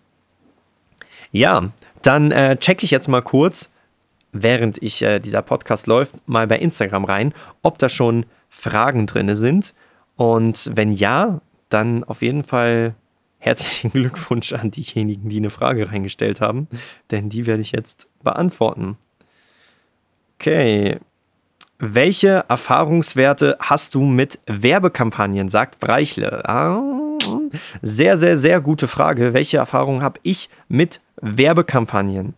Ja, 1.32 1.72
dann 2.02 2.32
äh, 2.32 2.58
checke 2.58 2.86
ich 2.86 2.92
jetzt 2.92 3.08
mal 3.08 3.22
kurz, 3.22 3.70
während 4.32 4.82
ich 4.82 5.02
äh, 5.02 5.20
dieser 5.20 5.42
Podcast 5.42 5.88
läuft, 5.88 6.16
mal 6.28 6.48
bei 6.48 6.58
Instagram 6.58 7.06
rein, 7.06 7.34
ob 7.64 7.78
da 7.80 7.90
schon 7.90 8.26
Fragen 8.50 9.08
drin 9.08 9.36
sind. 9.36 9.74
Und 10.16 10.72
wenn 10.74 10.92
ja, 10.92 11.42
dann 11.70 12.04
auf 12.06 12.22
jeden 12.22 12.44
Fall 12.44 12.96
herzlichen 13.40 13.92
Glückwunsch 13.92 14.54
an 14.54 14.72
diejenigen, 14.72 15.30
die 15.30 15.38
eine 15.38 15.50
Frage 15.50 15.92
reingestellt 15.92 16.42
haben, 16.42 16.68
denn 17.12 17.30
die 17.30 17.46
werde 17.46 17.62
ich 17.62 17.72
jetzt 17.72 18.08
beantworten. 18.24 18.98
Okay. 20.40 21.00
Welche 21.80 22.44
Erfahrungswerte 22.50 23.56
hast 23.60 23.94
du 23.94 24.02
mit 24.02 24.40
Werbekampagnen? 24.48 25.48
sagt 25.48 25.80
Breichle. 25.80 26.48
Ah, 26.50 26.82
sehr, 27.84 28.18
sehr, 28.18 28.38
sehr 28.40 28.62
gute 28.62 28.88
Frage. 28.88 29.34
Welche 29.34 29.58
Erfahrungen 29.58 30.02
habe 30.02 30.20
ich 30.24 30.50
mit 30.68 31.02
Werbekampagnen? 31.22 32.34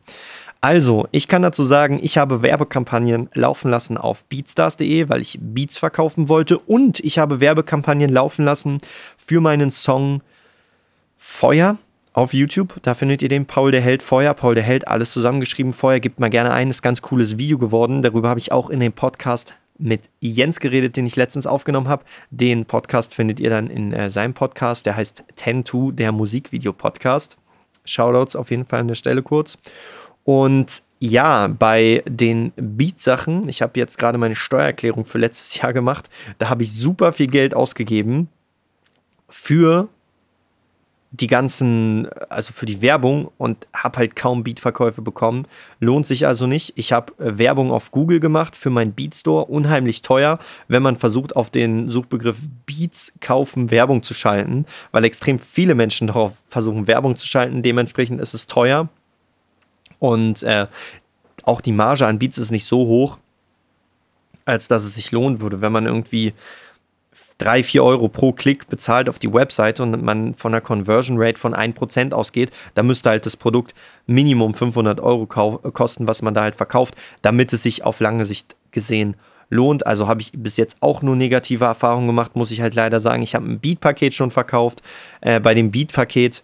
Also, 0.61 1.07
ich 1.11 1.29
kann 1.29 1.41
dazu 1.41 1.63
sagen, 1.63 2.01
ich 2.03 2.17
habe 2.17 2.41
Werbekampagnen 2.41 3.29
laufen 3.33 3.71
lassen 3.71 3.97
auf 3.97 4.25
beatstars.de, 4.25 5.07
weil 5.07 5.21
ich 5.21 5.39
Beats 5.41 5.77
verkaufen 5.77 6.27
wollte 6.27 6.59
und 6.59 6.99
ich 6.99 7.17
habe 7.17 7.39
Werbekampagnen 7.39 8.09
laufen 8.09 8.43
lassen 8.43 8.79
für 9.15 9.39
meinen 9.39 9.71
Song 9.71 10.21
Feuer 11.21 11.77
auf 12.13 12.33
YouTube. 12.33 12.81
Da 12.81 12.93
findet 12.93 13.21
ihr 13.21 13.27
den 13.27 13.45
Paul 13.45 13.71
der 13.71 13.81
Held 13.81 14.01
Feuer. 14.01 14.33
Paul 14.33 14.55
der 14.55 14.63
Held, 14.63 14.87
alles 14.87 15.11
zusammengeschrieben. 15.11 15.73
Feuer 15.73 15.99
gibt 15.99 16.21
mal 16.21 16.29
gerne 16.29 16.51
ein. 16.51 16.69
Ist 16.69 16.81
ganz 16.81 17.01
cooles 17.01 17.37
Video 17.37 17.57
geworden. 17.57 18.01
Darüber 18.01 18.29
habe 18.29 18.39
ich 18.39 18.53
auch 18.53 18.69
in 18.69 18.79
dem 18.79 18.93
Podcast 18.93 19.55
mit 19.77 20.03
Jens 20.21 20.61
geredet, 20.61 20.95
den 20.95 21.05
ich 21.05 21.17
letztens 21.17 21.45
aufgenommen 21.45 21.89
habe. 21.89 22.05
Den 22.31 22.63
Podcast 22.63 23.13
findet 23.13 23.41
ihr 23.41 23.49
dann 23.49 23.67
in 23.67 23.91
äh, 23.91 24.09
seinem 24.09 24.33
Podcast. 24.33 24.85
Der 24.85 24.95
heißt 24.95 25.25
10 25.35 25.95
der 25.97 26.13
Musikvideo-Podcast. 26.13 27.37
Shoutouts 27.83 28.37
auf 28.37 28.49
jeden 28.49 28.65
Fall 28.65 28.79
an 28.79 28.87
der 28.87 28.95
Stelle 28.95 29.21
kurz. 29.21 29.57
Und 30.23 30.83
ja, 30.99 31.47
bei 31.47 32.01
den 32.07 32.53
Beat-Sachen, 32.55 33.49
ich 33.49 33.61
habe 33.61 33.77
jetzt 33.77 33.97
gerade 33.97 34.17
meine 34.17 34.35
Steuererklärung 34.35 35.03
für 35.03 35.17
letztes 35.17 35.55
Jahr 35.61 35.73
gemacht, 35.73 36.09
da 36.37 36.47
habe 36.47 36.63
ich 36.63 36.71
super 36.71 37.11
viel 37.11 37.27
Geld 37.27 37.53
ausgegeben 37.53 38.29
für 39.27 39.89
die 41.11 41.27
ganzen, 41.27 42.07
also 42.29 42.53
für 42.53 42.67
die 42.67 42.81
Werbung 42.83 43.31
und 43.37 43.67
habe 43.73 43.97
halt 43.97 44.15
kaum 44.15 44.43
Beat-Verkäufe 44.43 45.01
bekommen. 45.01 45.47
Lohnt 45.79 46.05
sich 46.05 46.27
also 46.27 46.45
nicht. 46.45 46.73
Ich 46.75 46.91
habe 46.91 47.13
äh, 47.17 47.37
Werbung 47.39 47.71
auf 47.71 47.89
Google 47.89 48.19
gemacht 48.19 48.55
für 48.55 48.69
meinen 48.69 48.93
Beat 48.93 49.15
Store, 49.15 49.45
unheimlich 49.45 50.03
teuer, 50.03 50.37
wenn 50.67 50.83
man 50.83 50.97
versucht, 50.97 51.35
auf 51.35 51.49
den 51.49 51.89
Suchbegriff 51.89 52.37
Beats 52.67 53.11
kaufen 53.21 53.71
Werbung 53.71 54.03
zu 54.03 54.13
schalten, 54.13 54.65
weil 54.91 55.03
extrem 55.03 55.39
viele 55.39 55.73
Menschen 55.73 56.07
darauf 56.07 56.37
versuchen, 56.45 56.85
Werbung 56.85 57.15
zu 57.15 57.25
schalten. 57.25 57.63
Dementsprechend 57.63 58.21
ist 58.21 58.35
es 58.35 58.45
teuer. 58.45 58.87
Und 59.97 60.43
äh, 60.43 60.67
auch 61.43 61.61
die 61.61 61.71
Marge 61.71 62.05
an 62.05 62.19
Beats 62.19 62.37
ist 62.37 62.51
nicht 62.51 62.65
so 62.65 62.85
hoch, 62.85 63.17
als 64.45 64.67
dass 64.67 64.83
es 64.83 64.93
sich 64.93 65.11
lohnen 65.11 65.41
würde, 65.41 65.61
wenn 65.61 65.71
man 65.71 65.87
irgendwie 65.87 66.33
3, 67.39 67.63
4 67.63 67.83
Euro 67.83 68.09
pro 68.09 68.33
Klick 68.33 68.67
bezahlt 68.67 69.09
auf 69.09 69.17
die 69.17 69.33
Webseite 69.33 69.81
und 69.83 70.03
man 70.03 70.33
von 70.33 70.53
einer 70.53 70.61
Conversion 70.61 71.17
Rate 71.19 71.39
von 71.39 71.55
1% 71.55 72.11
ausgeht, 72.11 72.51
da 72.75 72.83
müsste 72.83 73.09
halt 73.09 73.25
das 73.25 73.37
Produkt 73.37 73.73
Minimum 74.07 74.53
500 74.53 74.99
Euro 74.99 75.25
kosten, 75.25 76.07
was 76.07 76.21
man 76.21 76.33
da 76.33 76.43
halt 76.43 76.55
verkauft, 76.55 76.95
damit 77.21 77.53
es 77.53 77.63
sich 77.63 77.83
auf 77.83 78.01
lange 78.01 78.25
Sicht 78.25 78.55
gesehen 78.71 79.15
lohnt. 79.49 79.87
Also 79.87 80.07
habe 80.07 80.21
ich 80.21 80.31
bis 80.33 80.57
jetzt 80.57 80.77
auch 80.81 81.01
nur 81.01 81.15
negative 81.15 81.65
Erfahrungen 81.65 82.07
gemacht, 82.07 82.35
muss 82.35 82.51
ich 82.51 82.61
halt 82.61 82.75
leider 82.75 82.99
sagen. 82.99 83.23
Ich 83.23 83.35
habe 83.35 83.49
ein 83.49 83.59
Beat-Paket 83.59 84.13
schon 84.13 84.31
verkauft. 84.31 84.81
Äh, 85.21 85.39
bei 85.39 85.53
dem 85.53 85.71
Beat-Paket 85.71 86.43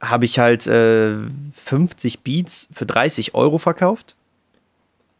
habe 0.00 0.24
ich 0.24 0.38
halt 0.38 0.66
äh, 0.66 1.16
50 1.52 2.20
Beats 2.20 2.68
für 2.70 2.86
30 2.86 3.34
Euro 3.34 3.58
verkauft. 3.58 4.14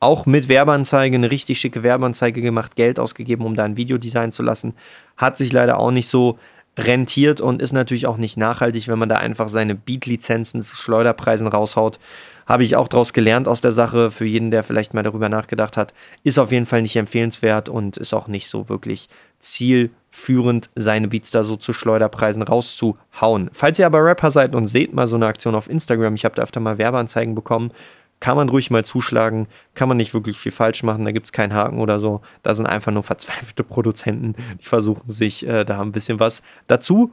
Auch 0.00 0.26
mit 0.26 0.48
Werbeanzeige, 0.48 1.16
eine 1.16 1.30
richtig 1.30 1.58
schicke 1.58 1.82
Werbeanzeige 1.82 2.40
gemacht, 2.40 2.76
Geld 2.76 3.00
ausgegeben, 3.00 3.44
um 3.44 3.56
da 3.56 3.64
ein 3.64 3.76
Video 3.76 3.98
designen 3.98 4.32
zu 4.32 4.42
lassen. 4.42 4.74
Hat 5.16 5.36
sich 5.36 5.52
leider 5.52 5.78
auch 5.78 5.90
nicht 5.90 6.08
so 6.08 6.38
rentiert 6.78 7.40
und 7.40 7.60
ist 7.60 7.72
natürlich 7.72 8.06
auch 8.06 8.16
nicht 8.16 8.36
nachhaltig, 8.36 8.86
wenn 8.86 8.98
man 8.98 9.08
da 9.08 9.16
einfach 9.16 9.48
seine 9.48 9.74
Beat-Lizenzen 9.74 10.62
zu 10.62 10.76
Schleuderpreisen 10.76 11.48
raushaut. 11.48 11.98
Habe 12.46 12.62
ich 12.62 12.76
auch 12.76 12.88
daraus 12.88 13.12
gelernt 13.12 13.48
aus 13.48 13.60
der 13.60 13.72
Sache. 13.72 14.10
Für 14.10 14.24
jeden, 14.24 14.50
der 14.52 14.62
vielleicht 14.62 14.94
mal 14.94 15.02
darüber 15.02 15.28
nachgedacht 15.28 15.76
hat, 15.76 15.92
ist 16.22 16.38
auf 16.38 16.52
jeden 16.52 16.66
Fall 16.66 16.82
nicht 16.82 16.96
empfehlenswert 16.96 17.68
und 17.68 17.96
ist 17.96 18.14
auch 18.14 18.28
nicht 18.28 18.48
so 18.48 18.68
wirklich 18.68 19.08
zielführend, 19.40 20.70
seine 20.76 21.08
Beats 21.08 21.32
da 21.32 21.42
so 21.42 21.56
zu 21.56 21.72
Schleuderpreisen 21.72 22.42
rauszuhauen. 22.42 23.50
Falls 23.52 23.78
ihr 23.80 23.86
aber 23.86 24.04
Rapper 24.04 24.30
seid 24.30 24.54
und 24.54 24.68
seht 24.68 24.94
mal 24.94 25.08
so 25.08 25.16
eine 25.16 25.26
Aktion 25.26 25.56
auf 25.56 25.68
Instagram, 25.68 26.14
ich 26.14 26.24
habe 26.24 26.36
da 26.36 26.42
öfter 26.42 26.60
mal 26.60 26.78
Werbeanzeigen 26.78 27.34
bekommen, 27.34 27.72
kann 28.20 28.36
man 28.36 28.48
ruhig 28.48 28.70
mal 28.70 28.84
zuschlagen, 28.84 29.46
kann 29.74 29.88
man 29.88 29.96
nicht 29.96 30.14
wirklich 30.14 30.38
viel 30.38 30.52
falsch 30.52 30.82
machen, 30.82 31.04
da 31.04 31.12
gibt 31.12 31.26
es 31.26 31.32
keinen 31.32 31.54
Haken 31.54 31.78
oder 31.78 31.98
so. 32.00 32.20
Da 32.42 32.54
sind 32.54 32.66
einfach 32.66 32.92
nur 32.92 33.02
verzweifelte 33.04 33.64
Produzenten, 33.64 34.34
die 34.60 34.66
versuchen 34.66 35.08
sich 35.08 35.46
äh, 35.46 35.64
da 35.64 35.80
ein 35.80 35.92
bisschen 35.92 36.20
was 36.20 36.42
dazu 36.66 37.12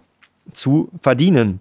zu 0.53 0.89
verdienen. 1.01 1.59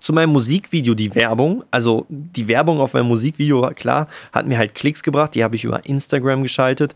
Zu 0.00 0.12
meinem 0.12 0.30
Musikvideo 0.32 0.94
die 0.94 1.14
Werbung, 1.14 1.64
also 1.70 2.04
die 2.10 2.46
Werbung 2.46 2.78
auf 2.80 2.92
meinem 2.92 3.08
Musikvideo, 3.08 3.70
klar, 3.74 4.06
hat 4.32 4.46
mir 4.46 4.58
halt 4.58 4.74
Klicks 4.74 5.02
gebracht, 5.02 5.34
die 5.34 5.42
habe 5.42 5.56
ich 5.56 5.64
über 5.64 5.86
Instagram 5.86 6.42
geschaltet 6.42 6.94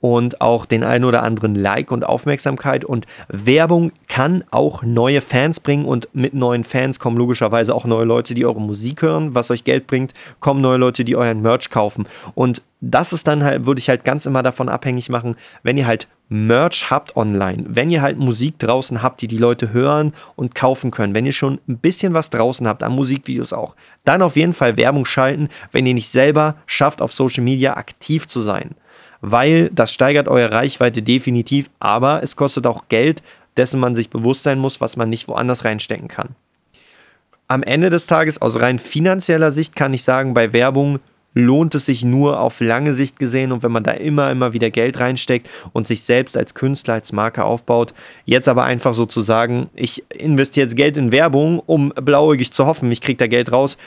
und 0.00 0.40
auch 0.40 0.64
den 0.64 0.84
einen 0.84 1.04
oder 1.04 1.22
anderen 1.22 1.54
Like 1.54 1.90
und 1.90 2.06
Aufmerksamkeit. 2.06 2.84
Und 2.84 3.06
Werbung 3.28 3.92
kann 4.06 4.44
auch 4.50 4.82
neue 4.82 5.20
Fans 5.20 5.60
bringen 5.60 5.84
und 5.84 6.08
mit 6.12 6.34
neuen 6.34 6.64
Fans 6.64 6.98
kommen 6.98 7.16
logischerweise 7.16 7.74
auch 7.74 7.84
neue 7.84 8.04
Leute, 8.04 8.34
die 8.34 8.46
eure 8.46 8.60
Musik 8.60 9.02
hören, 9.02 9.34
was 9.34 9.50
euch 9.50 9.64
Geld 9.64 9.86
bringt, 9.86 10.14
kommen 10.40 10.60
neue 10.60 10.78
Leute, 10.78 11.04
die 11.04 11.16
euren 11.16 11.42
Merch 11.42 11.70
kaufen. 11.70 12.06
Und 12.34 12.62
das 12.80 13.12
ist 13.12 13.26
dann 13.26 13.42
halt, 13.42 13.66
würde 13.66 13.80
ich 13.80 13.88
halt 13.88 14.04
ganz 14.04 14.24
immer 14.26 14.44
davon 14.44 14.68
abhängig 14.68 15.08
machen, 15.08 15.34
wenn 15.64 15.76
ihr 15.76 15.86
halt 15.86 16.06
Merch 16.28 16.90
habt 16.90 17.16
online, 17.16 17.64
wenn 17.66 17.90
ihr 17.90 18.02
halt 18.02 18.18
Musik 18.18 18.58
draußen 18.58 19.02
habt, 19.02 19.22
die 19.22 19.28
die 19.28 19.38
Leute 19.38 19.72
hören 19.72 20.12
und 20.36 20.54
kaufen 20.54 20.90
können, 20.90 21.14
wenn 21.14 21.26
ihr 21.26 21.32
schon 21.32 21.58
ein 21.66 21.78
bisschen 21.78 22.14
was 22.14 22.30
draußen 22.30 22.68
habt, 22.68 22.82
an 22.82 22.92
Musikvideos 22.94 23.52
auch, 23.52 23.74
dann 24.04 24.22
auf 24.22 24.36
jeden 24.36 24.52
Fall 24.52 24.76
Werbung 24.76 25.06
schalten, 25.06 25.48
wenn 25.72 25.86
ihr 25.86 25.94
nicht 25.94 26.10
selber 26.10 26.56
schafft, 26.66 27.02
auf 27.02 27.12
Social 27.12 27.42
Media 27.42 27.76
aktiv 27.76 28.28
zu 28.28 28.40
sein 28.40 28.76
weil 29.20 29.70
das 29.72 29.92
steigert 29.92 30.28
eure 30.28 30.52
Reichweite 30.52 31.02
definitiv, 31.02 31.70
aber 31.80 32.22
es 32.22 32.36
kostet 32.36 32.66
auch 32.66 32.84
Geld, 32.88 33.22
dessen 33.56 33.80
man 33.80 33.94
sich 33.94 34.10
bewusst 34.10 34.42
sein 34.44 34.58
muss, 34.58 34.80
was 34.80 34.96
man 34.96 35.10
nicht 35.10 35.28
woanders 35.28 35.64
reinstecken 35.64 36.08
kann. 36.08 36.30
Am 37.48 37.62
Ende 37.62 37.90
des 37.90 38.06
Tages, 38.06 38.40
aus 38.42 38.60
rein 38.60 38.78
finanzieller 38.78 39.50
Sicht, 39.50 39.74
kann 39.74 39.94
ich 39.94 40.04
sagen, 40.04 40.34
bei 40.34 40.52
Werbung 40.52 41.00
lohnt 41.34 41.74
es 41.74 41.86
sich 41.86 42.04
nur 42.04 42.40
auf 42.40 42.60
lange 42.60 42.92
Sicht 42.94 43.18
gesehen 43.18 43.52
und 43.52 43.62
wenn 43.62 43.70
man 43.70 43.84
da 43.84 43.92
immer, 43.92 44.30
immer 44.30 44.52
wieder 44.52 44.70
Geld 44.70 44.98
reinsteckt 44.98 45.48
und 45.72 45.86
sich 45.86 46.02
selbst 46.02 46.36
als 46.36 46.54
Künstler, 46.54 46.94
als 46.94 47.12
Marke 47.12 47.44
aufbaut, 47.44 47.94
jetzt 48.24 48.48
aber 48.48 48.64
einfach 48.64 48.94
sozusagen, 48.94 49.70
ich 49.74 50.04
investiere 50.10 50.66
jetzt 50.66 50.76
Geld 50.76 50.98
in 50.98 51.12
Werbung, 51.12 51.62
um 51.64 51.90
blauäugig 51.90 52.52
zu 52.52 52.66
hoffen, 52.66 52.90
ich 52.90 53.00
kriege 53.00 53.18
da 53.18 53.26
Geld 53.26 53.52
raus, 53.52 53.78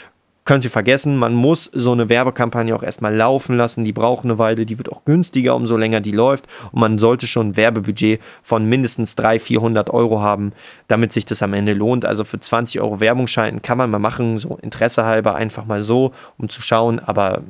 könnt 0.51 0.65
ihr 0.65 0.69
vergessen, 0.69 1.15
man 1.15 1.33
muss 1.33 1.71
so 1.71 1.93
eine 1.93 2.09
Werbekampagne 2.09 2.75
auch 2.75 2.83
erstmal 2.83 3.15
laufen 3.15 3.55
lassen, 3.55 3.85
die 3.85 3.93
braucht 3.93 4.25
eine 4.25 4.37
Weile, 4.37 4.65
die 4.65 4.77
wird 4.77 4.91
auch 4.91 5.05
günstiger, 5.05 5.55
umso 5.55 5.77
länger 5.77 6.01
die 6.01 6.11
läuft 6.11 6.45
und 6.73 6.81
man 6.81 6.99
sollte 6.99 7.25
schon 7.25 7.51
ein 7.51 7.55
Werbebudget 7.55 8.19
von 8.43 8.65
mindestens 8.65 9.15
300, 9.15 9.41
400 9.41 9.89
Euro 9.91 10.19
haben, 10.19 10.51
damit 10.89 11.13
sich 11.13 11.23
das 11.23 11.41
am 11.41 11.53
Ende 11.53 11.71
lohnt. 11.71 12.03
Also 12.03 12.25
für 12.25 12.37
20 12.37 12.81
Euro 12.81 12.99
Werbung 12.99 13.27
schalten 13.27 13.61
kann 13.61 13.77
man 13.77 13.89
mal 13.89 13.99
machen, 13.99 14.39
so 14.39 14.57
Interesse 14.61 15.05
halber 15.05 15.35
einfach 15.35 15.63
mal 15.63 15.83
so, 15.83 16.11
um 16.37 16.49
zu 16.49 16.61
schauen, 16.61 16.99
aber 16.99 17.43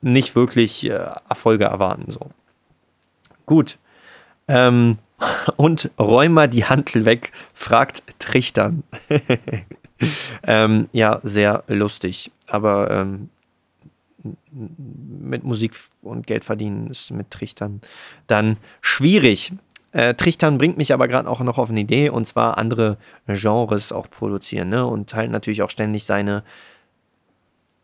nicht 0.00 0.34
wirklich 0.34 0.84
äh, 0.84 0.98
Erfolge 1.28 1.66
erwarten. 1.66 2.10
So. 2.10 2.30
Gut. 3.46 3.78
Ähm, 4.48 4.96
und 5.56 5.92
räum 5.96 6.32
mal 6.32 6.48
die 6.48 6.64
Hantel 6.64 7.04
weg, 7.04 7.30
fragt 7.54 8.02
Trichtern. 8.18 8.82
ähm, 10.46 10.88
ja, 10.92 11.20
sehr 11.22 11.64
lustig. 11.68 12.30
Aber 12.46 12.90
ähm, 12.90 13.30
mit 14.52 15.44
Musik 15.44 15.74
und 16.02 16.26
Geld 16.26 16.44
verdienen 16.44 16.88
ist 16.88 17.10
mit 17.10 17.30
Trichtern 17.30 17.80
dann 18.26 18.56
schwierig. 18.80 19.52
Äh, 19.92 20.14
Trichtern 20.14 20.58
bringt 20.58 20.76
mich 20.78 20.92
aber 20.92 21.08
gerade 21.08 21.28
auch 21.28 21.40
noch 21.40 21.58
auf 21.58 21.70
eine 21.70 21.80
Idee 21.80 22.10
und 22.10 22.26
zwar 22.26 22.58
andere 22.58 22.98
Genres 23.26 23.92
auch 23.92 24.10
produzieren 24.10 24.68
ne? 24.68 24.86
und 24.86 25.14
halt 25.14 25.30
natürlich 25.30 25.62
auch 25.62 25.70
ständig 25.70 26.04
seine 26.04 26.42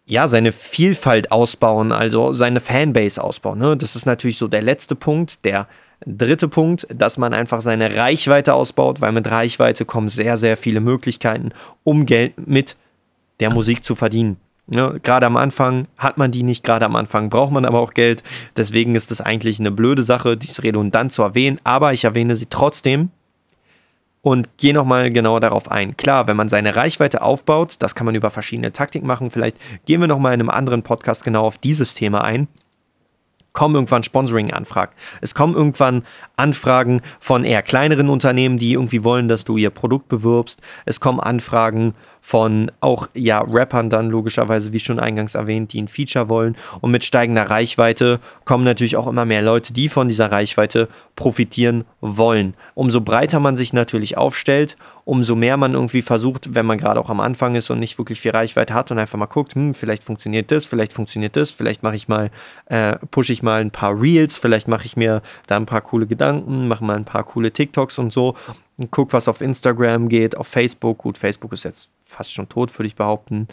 ja, 0.05 0.27
seine 0.27 0.51
Vielfalt 0.51 1.31
ausbauen, 1.31 1.92
also 1.92 2.33
seine 2.33 2.59
Fanbase 2.59 3.22
ausbauen. 3.22 3.61
Ne? 3.61 3.77
Das 3.77 3.94
ist 3.94 4.05
natürlich 4.05 4.37
so 4.37 4.48
der 4.48 4.61
letzte 4.61 4.96
Punkt, 4.96 5.44
der 5.44 5.68
Dritter 6.07 6.49
Punkt, 6.49 6.87
dass 6.93 7.19
man 7.19 7.35
einfach 7.35 7.61
seine 7.61 7.97
Reichweite 7.97 8.55
ausbaut, 8.55 9.01
weil 9.01 9.12
mit 9.12 9.31
Reichweite 9.31 9.85
kommen 9.85 10.09
sehr, 10.09 10.37
sehr 10.37 10.57
viele 10.57 10.81
Möglichkeiten, 10.81 11.51
um 11.85 12.07
Geld 12.07 12.35
mit 12.47 12.77
der 13.41 13.51
Musik 13.51 13.85
zu 13.85 13.95
verdienen. 13.95 14.37
Ja, 14.69 14.95
gerade 15.03 15.27
am 15.27 15.37
Anfang 15.37 15.88
hat 15.99 16.19
man 16.19 16.31
die 16.31 16.45
nicht, 16.45 16.65
gerade 16.65 16.87
am 16.87 16.97
Anfang 16.97 17.31
braucht 17.31 17.53
man 17.53 17.65
aber 17.65 17.81
auch 17.81 17.95
Geld. 17.95 18.23
Deswegen 18.57 18.95
ist 18.95 19.11
es 19.11 19.21
eigentlich 19.21 19.59
eine 19.59 19.71
blöde 19.71 20.03
Sache, 20.03 20.37
dies 20.37 20.62
redundant 20.62 21.12
zu 21.12 21.23
erwähnen, 21.23 21.61
aber 21.65 21.93
ich 21.93 22.05
erwähne 22.05 22.37
sie 22.37 22.47
trotzdem 22.47 23.11
und 24.23 24.57
gehe 24.57 24.73
nochmal 24.73 25.11
genauer 25.11 25.41
darauf 25.41 25.71
ein. 25.71 25.97
Klar, 25.97 26.29
wenn 26.29 26.37
man 26.37 26.49
seine 26.49 26.77
Reichweite 26.77 27.23
aufbaut, 27.23 27.77
das 27.81 27.95
kann 27.95 28.07
man 28.07 28.15
über 28.15 28.31
verschiedene 28.31 28.73
Taktiken 28.73 29.07
machen. 29.07 29.31
Vielleicht 29.31 29.57
gehen 29.85 30.01
wir 30.01 30.09
nochmal 30.09 30.33
in 30.35 30.41
einem 30.41 30.51
anderen 30.51 30.85
Podcast 30.85 31.25
genau 31.25 31.43
auf 31.43 31.59
dieses 31.59 31.95
Thema 31.95 32.23
ein 32.23 32.47
kommen 33.53 33.75
irgendwann 33.75 34.03
Sponsoring-Anfragen. 34.03 34.93
Es 35.21 35.35
kommen 35.35 35.55
irgendwann 35.55 36.05
Anfragen 36.37 37.03
von 37.21 37.45
eher 37.45 37.62
kleineren 37.62 38.09
Unternehmen, 38.09 38.59
die 38.59 38.73
irgendwie 38.73 39.05
wollen, 39.05 39.29
dass 39.29 39.45
du 39.45 39.57
ihr 39.57 39.71
Produkt 39.71 40.09
bewirbst. 40.09 40.61
Es 40.87 41.01
kommen 41.01 41.21
Anfragen 41.21 41.95
von 42.25 42.71
auch 42.81 43.09
ja 43.15 43.41
Rappern 43.41 43.91
dann 43.91 44.09
logischerweise, 44.09 44.73
wie 44.73 44.81
schon 44.81 45.01
eingangs 45.01 45.35
erwähnt, 45.35 45.73
die 45.73 45.83
ein 45.83 45.89
Feature 45.89 46.29
wollen. 46.29 46.57
Und 46.81 46.93
mit 46.93 47.05
steigender 47.05 47.51
Reichweite 47.51 48.21
kommen 48.45 48.65
natürlich 48.65 48.97
auch 48.97 49.09
immer 49.09 49.25
mehr 49.25 49.43
Leute, 49.43 49.73
die 49.73 49.89
von 49.89 50.09
dieser 50.09 50.31
Reichweite 50.31 50.89
profitieren 51.17 51.85
wollen. 52.01 52.55
Umso 52.75 53.01
breiter 53.01 53.41
man 53.41 53.57
sich 53.57 53.73
natürlich 53.73 54.17
aufstellt, 54.17 54.77
umso 55.05 55.35
mehr 55.35 55.57
man 55.57 55.75
irgendwie 55.75 56.01
versucht, 56.01 56.55
wenn 56.55 56.65
man 56.65 56.79
gerade 56.79 57.01
auch 57.01 57.11
am 57.11 57.19
Anfang 57.19 57.57
ist 57.57 57.71
und 57.71 57.81
nicht 57.81 57.99
wirklich 57.99 58.21
viel 58.21 58.31
Reichweite 58.31 58.73
hat 58.73 58.93
und 58.93 58.99
einfach 58.99 59.19
mal 59.19 59.27
guckt, 59.27 59.57
hm, 59.57 59.75
vielleicht 59.75 60.05
funktioniert 60.05 60.53
das, 60.53 60.65
vielleicht 60.65 60.93
funktioniert 60.93 61.37
das, 61.37 61.51
vielleicht 61.51 61.83
mache 61.83 61.97
ich 61.97 62.07
mal, 62.07 62.31
äh, 62.67 62.97
pushe 63.11 63.33
ich 63.33 63.43
mal 63.43 63.61
ein 63.61 63.73
paar 63.73 64.01
Reels, 64.01 64.39
vielleicht 64.39 64.69
mache 64.69 64.87
ich 64.87 64.97
mir 64.97 65.23
da 65.49 65.57
ein 65.57 65.67
paar 65.67 65.81
coole 65.81 66.07
Gedanken, 66.07 66.69
mache 66.69 66.85
mal 66.85 66.97
ein 66.97 67.05
paar 67.05 67.25
coole 67.25 67.53
TikToks 67.53 67.99
und 67.99 68.13
so 68.13 68.37
und 68.83 68.90
guck, 68.90 69.12
was 69.12 69.29
auf 69.29 69.40
Instagram 69.40 70.09
geht, 70.09 70.37
auf 70.37 70.49
Facebook. 70.49 70.99
Gut, 70.99 71.16
Facebook 71.16 71.53
ist 71.53 71.64
jetzt 71.64 71.90
fast 72.01 72.35
schon 72.35 72.49
tot, 72.49 72.77
würde 72.79 72.87
ich 72.88 72.97
behaupten. 72.97 73.49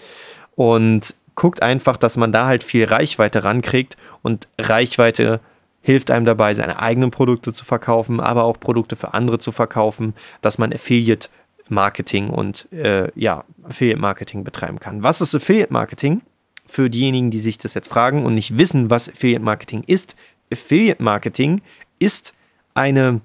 Und 0.56 1.16
guckt 1.36 1.62
einfach, 1.62 1.98
dass 1.98 2.18
man 2.18 2.32
da 2.32 2.48
halt 2.48 2.64
viel 2.64 2.86
Reichweite 2.86 3.44
rankriegt 3.44 3.96
und 4.24 4.48
Reichweite 4.60 5.40
hilft 5.82 6.12
einem 6.12 6.26
dabei, 6.26 6.54
seine 6.54 6.80
eigenen 6.80 7.12
Produkte 7.12 7.54
zu 7.54 7.64
verkaufen, 7.64 8.20
aber 8.20 8.44
auch 8.44 8.60
Produkte 8.60 8.98
für 8.98 9.14
andere 9.14 9.40
zu 9.40 9.54
verkaufen, 9.54 10.14
dass 10.42 10.58
man 10.58 10.74
Affiliate 10.74 11.30
Marketing 11.70 12.30
und 12.30 12.68
äh, 12.74 13.10
ja, 13.16 13.46
Affiliate 13.64 14.02
Marketing 14.02 14.44
betreiben 14.44 14.80
kann. 14.80 15.04
Was 15.04 15.22
ist 15.22 15.34
Affiliate 15.34 15.72
Marketing? 15.72 16.22
Für 16.66 16.90
diejenigen, 16.90 17.32
die 17.32 17.40
sich 17.40 17.58
das 17.58 17.74
jetzt 17.74 17.88
fragen 17.88 18.26
und 18.26 18.36
nicht 18.36 18.58
wissen, 18.58 18.90
was 18.90 19.08
Affiliate 19.08 19.44
Marketing 19.44 19.84
ist. 19.88 20.16
Affiliate 20.52 21.02
Marketing 21.02 21.62
ist 22.00 22.34
eine 22.74 23.22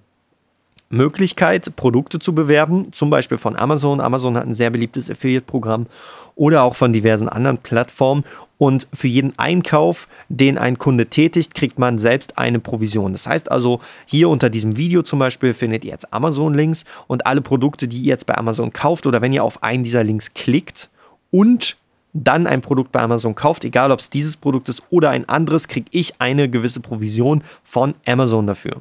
Möglichkeit, 0.94 1.76
Produkte 1.76 2.18
zu 2.18 2.34
bewerben, 2.34 2.92
zum 2.92 3.10
Beispiel 3.10 3.38
von 3.38 3.56
Amazon. 3.56 4.00
Amazon 4.00 4.36
hat 4.36 4.46
ein 4.46 4.54
sehr 4.54 4.70
beliebtes 4.70 5.10
Affiliate-Programm 5.10 5.86
oder 6.34 6.62
auch 6.62 6.74
von 6.74 6.92
diversen 6.92 7.28
anderen 7.28 7.58
Plattformen. 7.58 8.24
Und 8.56 8.88
für 8.94 9.08
jeden 9.08 9.38
Einkauf, 9.38 10.08
den 10.28 10.56
ein 10.56 10.78
Kunde 10.78 11.06
tätigt, 11.06 11.54
kriegt 11.54 11.78
man 11.78 11.98
selbst 11.98 12.38
eine 12.38 12.60
Provision. 12.60 13.12
Das 13.12 13.26
heißt 13.26 13.50
also, 13.50 13.80
hier 14.06 14.30
unter 14.30 14.48
diesem 14.48 14.76
Video 14.76 15.02
zum 15.02 15.18
Beispiel 15.18 15.52
findet 15.52 15.84
ihr 15.84 15.90
jetzt 15.90 16.12
Amazon-Links 16.14 16.84
und 17.06 17.26
alle 17.26 17.42
Produkte, 17.42 17.88
die 17.88 17.98
ihr 17.98 18.08
jetzt 18.08 18.26
bei 18.26 18.38
Amazon 18.38 18.72
kauft 18.72 19.06
oder 19.06 19.20
wenn 19.20 19.32
ihr 19.32 19.44
auf 19.44 19.62
einen 19.62 19.84
dieser 19.84 20.04
Links 20.04 20.32
klickt 20.32 20.88
und 21.30 21.76
dann 22.14 22.46
ein 22.46 22.60
Produkt 22.60 22.92
bei 22.92 23.00
Amazon 23.00 23.34
kauft, 23.34 23.64
egal 23.64 23.90
ob 23.90 23.98
es 23.98 24.08
dieses 24.08 24.36
Produkt 24.36 24.68
ist 24.68 24.82
oder 24.88 25.10
ein 25.10 25.28
anderes, 25.28 25.68
kriege 25.68 25.88
ich 25.90 26.20
eine 26.20 26.48
gewisse 26.48 26.80
Provision 26.80 27.42
von 27.64 27.94
Amazon 28.06 28.46
dafür. 28.46 28.76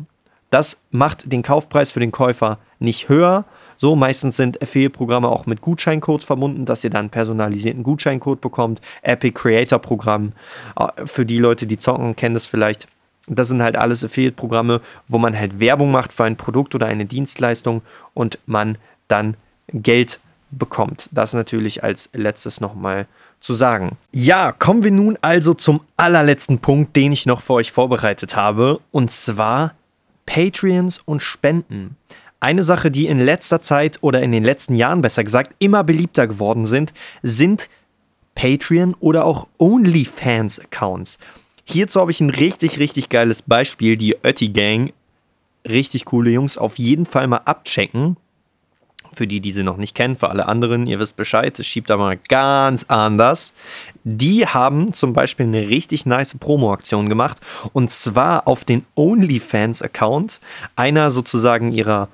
Das 0.53 0.77
macht 0.91 1.31
den 1.31 1.41
Kaufpreis 1.41 1.91
für 1.91 1.99
den 1.99 2.11
Käufer 2.11 2.59
nicht 2.77 3.09
höher. 3.09 3.43
So, 3.79 3.95
meistens 3.95 4.37
sind 4.37 4.61
Affiliate-Programme 4.61 5.27
auch 5.27 5.47
mit 5.47 5.61
Gutscheincodes 5.61 6.25
verbunden, 6.25 6.67
dass 6.67 6.83
ihr 6.83 6.91
dann 6.91 6.99
einen 6.99 7.09
personalisierten 7.09 7.81
Gutscheincode 7.81 8.39
bekommt. 8.39 8.79
Epic 9.01 9.33
Creator 9.33 9.79
Programm. 9.79 10.33
Äh, 10.77 11.07
für 11.07 11.25
die 11.25 11.39
Leute, 11.39 11.65
die 11.65 11.77
zocken, 11.79 12.15
kennen 12.15 12.35
das 12.35 12.45
vielleicht. 12.45 12.85
Das 13.27 13.47
sind 13.47 13.63
halt 13.63 13.77
alles 13.77 14.03
Affiliate-Programme, 14.03 14.81
wo 15.07 15.17
man 15.17 15.35
halt 15.35 15.59
Werbung 15.59 15.89
macht 15.89 16.13
für 16.13 16.25
ein 16.25 16.37
Produkt 16.37 16.75
oder 16.75 16.85
eine 16.85 17.05
Dienstleistung 17.05 17.81
und 18.13 18.37
man 18.45 18.77
dann 19.07 19.35
Geld 19.69 20.19
bekommt. 20.51 21.09
Das 21.13 21.33
natürlich 21.33 21.83
als 21.83 22.11
letztes 22.13 22.61
nochmal 22.61 23.07
zu 23.39 23.55
sagen. 23.55 23.97
Ja, 24.11 24.51
kommen 24.51 24.83
wir 24.83 24.91
nun 24.91 25.17
also 25.21 25.55
zum 25.55 25.81
allerletzten 25.97 26.59
Punkt, 26.59 26.95
den 26.95 27.11
ich 27.11 27.25
noch 27.25 27.41
für 27.41 27.53
euch 27.53 27.71
vorbereitet 27.71 28.35
habe. 28.35 28.79
Und 28.91 29.09
zwar 29.09 29.73
Patreons 30.25 30.99
und 31.05 31.21
Spenden. 31.21 31.97
Eine 32.39 32.63
Sache, 32.63 32.91
die 32.91 33.07
in 33.07 33.19
letzter 33.19 33.61
Zeit 33.61 33.99
oder 34.01 34.21
in 34.21 34.31
den 34.31 34.43
letzten 34.43 34.75
Jahren 34.75 35.01
besser 35.01 35.23
gesagt 35.23 35.55
immer 35.59 35.83
beliebter 35.83 36.27
geworden 36.27 36.65
sind, 36.65 36.93
sind 37.21 37.69
Patreon 38.35 38.95
oder 38.99 39.25
auch 39.25 39.47
OnlyFans-Accounts. 39.59 41.19
Hierzu 41.63 42.01
habe 42.01 42.11
ich 42.11 42.19
ein 42.19 42.29
richtig, 42.29 42.79
richtig 42.79 43.09
geiles 43.09 43.41
Beispiel. 43.41 43.95
Die 43.95 44.17
Ötti 44.23 44.49
Gang, 44.49 44.91
richtig 45.67 46.05
coole 46.05 46.31
Jungs, 46.31 46.57
auf 46.57 46.77
jeden 46.77 47.05
Fall 47.05 47.27
mal 47.27 47.37
abchecken. 47.37 48.17
Für 49.13 49.27
die, 49.27 49.39
die 49.39 49.51
sie 49.51 49.63
noch 49.63 49.77
nicht 49.77 49.95
kennen, 49.95 50.15
für 50.15 50.29
alle 50.29 50.47
anderen, 50.47 50.87
ihr 50.87 50.99
wisst 50.99 51.15
Bescheid, 51.15 51.57
es 51.59 51.67
schiebt 51.67 51.89
da 51.89 51.97
mal 51.97 52.17
ganz 52.29 52.85
anders. 52.87 53.53
Die 54.03 54.47
haben 54.47 54.93
zum 54.93 55.13
Beispiel 55.13 55.45
eine 55.45 55.67
richtig 55.67 56.05
nice 56.05 56.35
Promo-Aktion 56.37 57.09
gemacht 57.09 57.39
und 57.73 57.91
zwar 57.91 58.47
auf 58.47 58.65
den 58.65 58.85
OnlyFans-Account 58.95 60.39
einer 60.75 61.11
sozusagen 61.11 61.71
ihrer 61.71 62.09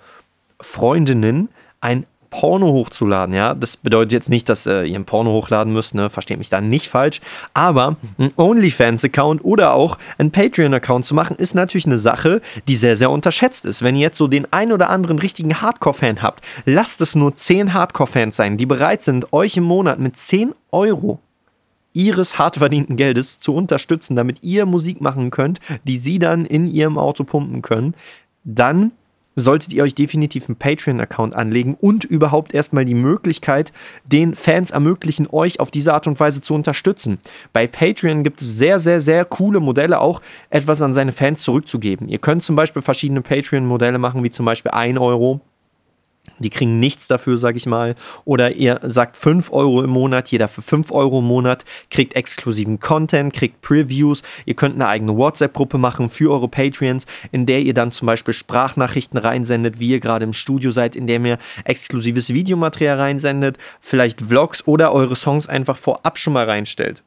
Freundinnen 0.61 1.49
ein 1.81 2.05
Porno 2.29 2.67
hochzuladen, 2.67 3.33
ja. 3.33 3.55
Das 3.55 3.77
bedeutet 3.77 4.11
jetzt 4.11 4.29
nicht, 4.29 4.49
dass 4.49 4.65
äh, 4.67 4.83
ihr 4.83 4.95
ein 4.95 5.05
Porno 5.05 5.31
hochladen 5.31 5.73
müsst, 5.73 5.95
ne? 5.95 6.09
Versteht 6.09 6.37
mich 6.37 6.49
da 6.49 6.61
nicht 6.61 6.87
falsch. 6.87 7.21
Aber 7.53 7.97
ein 8.17 8.31
OnlyFans-Account 8.35 9.43
oder 9.43 9.73
auch 9.73 9.97
ein 10.17 10.31
Patreon-Account 10.31 11.05
zu 11.05 11.15
machen, 11.15 11.35
ist 11.37 11.55
natürlich 11.55 11.85
eine 11.85 11.99
Sache, 11.99 12.41
die 12.67 12.75
sehr, 12.75 12.97
sehr 12.97 13.11
unterschätzt 13.11 13.65
ist. 13.65 13.81
Wenn 13.81 13.95
ihr 13.95 14.01
jetzt 14.01 14.17
so 14.17 14.27
den 14.27 14.51
ein 14.51 14.71
oder 14.71 14.89
anderen 14.89 15.19
richtigen 15.19 15.61
Hardcore-Fan 15.61 16.21
habt, 16.21 16.45
lasst 16.65 17.01
es 17.01 17.15
nur 17.15 17.35
10 17.35 17.73
Hardcore-Fans 17.73 18.35
sein, 18.35 18.57
die 18.57 18.65
bereit 18.65 19.01
sind, 19.01 19.33
euch 19.33 19.57
im 19.57 19.63
Monat 19.63 19.99
mit 19.99 20.17
10 20.17 20.53
Euro 20.71 21.19
ihres 21.93 22.37
hart 22.37 22.57
verdienten 22.57 22.97
Geldes 22.97 23.39
zu 23.39 23.53
unterstützen, 23.53 24.15
damit 24.15 24.43
ihr 24.43 24.65
Musik 24.65 25.01
machen 25.01 25.31
könnt, 25.31 25.59
die 25.83 25.97
sie 25.97 26.19
dann 26.19 26.45
in 26.45 26.67
ihrem 26.67 26.97
Auto 26.97 27.23
pumpen 27.23 27.61
können, 27.61 27.95
dann 28.43 28.91
solltet 29.39 29.73
ihr 29.73 29.83
euch 29.83 29.95
definitiv 29.95 30.47
einen 30.47 30.57
Patreon-Account 30.57 31.35
anlegen 31.35 31.75
und 31.79 32.03
überhaupt 32.03 32.53
erstmal 32.53 32.85
die 32.85 32.95
Möglichkeit 32.95 33.71
den 34.05 34.35
Fans 34.35 34.71
ermöglichen, 34.71 35.27
euch 35.31 35.59
auf 35.59 35.71
diese 35.71 35.93
Art 35.93 36.07
und 36.07 36.19
Weise 36.19 36.41
zu 36.41 36.53
unterstützen. 36.53 37.19
Bei 37.53 37.67
Patreon 37.67 38.23
gibt 38.23 38.41
es 38.41 38.57
sehr, 38.57 38.79
sehr, 38.79 39.01
sehr 39.01 39.25
coole 39.25 39.59
Modelle, 39.59 39.99
auch 39.99 40.21
etwas 40.49 40.81
an 40.81 40.93
seine 40.93 41.11
Fans 41.11 41.41
zurückzugeben. 41.41 42.07
Ihr 42.09 42.19
könnt 42.19 42.43
zum 42.43 42.55
Beispiel 42.55 42.81
verschiedene 42.81 43.21
Patreon-Modelle 43.21 43.97
machen, 43.97 44.23
wie 44.23 44.31
zum 44.31 44.45
Beispiel 44.45 44.71
1 44.71 44.99
Euro 44.99 45.41
die 46.43 46.49
kriegen 46.49 46.79
nichts 46.79 47.07
dafür, 47.07 47.37
sag 47.37 47.55
ich 47.55 47.65
mal. 47.65 47.95
Oder 48.25 48.53
ihr 48.55 48.79
sagt 48.83 49.17
5 49.17 49.51
Euro 49.51 49.83
im 49.83 49.89
Monat, 49.89 50.31
jeder 50.31 50.47
für 50.47 50.61
5 50.61 50.91
Euro 50.91 51.19
im 51.19 51.25
Monat 51.25 51.65
kriegt 51.89 52.15
exklusiven 52.15 52.79
Content, 52.79 53.33
kriegt 53.33 53.61
Previews. 53.61 54.23
Ihr 54.45 54.55
könnt 54.55 54.75
eine 54.75 54.87
eigene 54.87 55.15
WhatsApp-Gruppe 55.15 55.77
machen 55.77 56.09
für 56.09 56.31
eure 56.31 56.47
Patreons, 56.47 57.05
in 57.31 57.45
der 57.45 57.61
ihr 57.61 57.73
dann 57.73 57.91
zum 57.91 58.05
Beispiel 58.05 58.33
Sprachnachrichten 58.33 59.19
reinsendet, 59.19 59.79
wie 59.79 59.89
ihr 59.89 59.99
gerade 59.99 60.25
im 60.25 60.33
Studio 60.33 60.71
seid, 60.71 60.95
in 60.95 61.07
der 61.07 61.19
ihr 61.19 61.37
exklusives 61.65 62.33
Videomaterial 62.33 62.97
reinsendet, 62.97 63.57
vielleicht 63.79 64.21
Vlogs 64.21 64.65
oder 64.67 64.93
eure 64.93 65.15
Songs 65.15 65.47
einfach 65.47 65.77
vorab 65.77 66.17
schon 66.17 66.33
mal 66.33 66.45
reinstellt. 66.45 67.03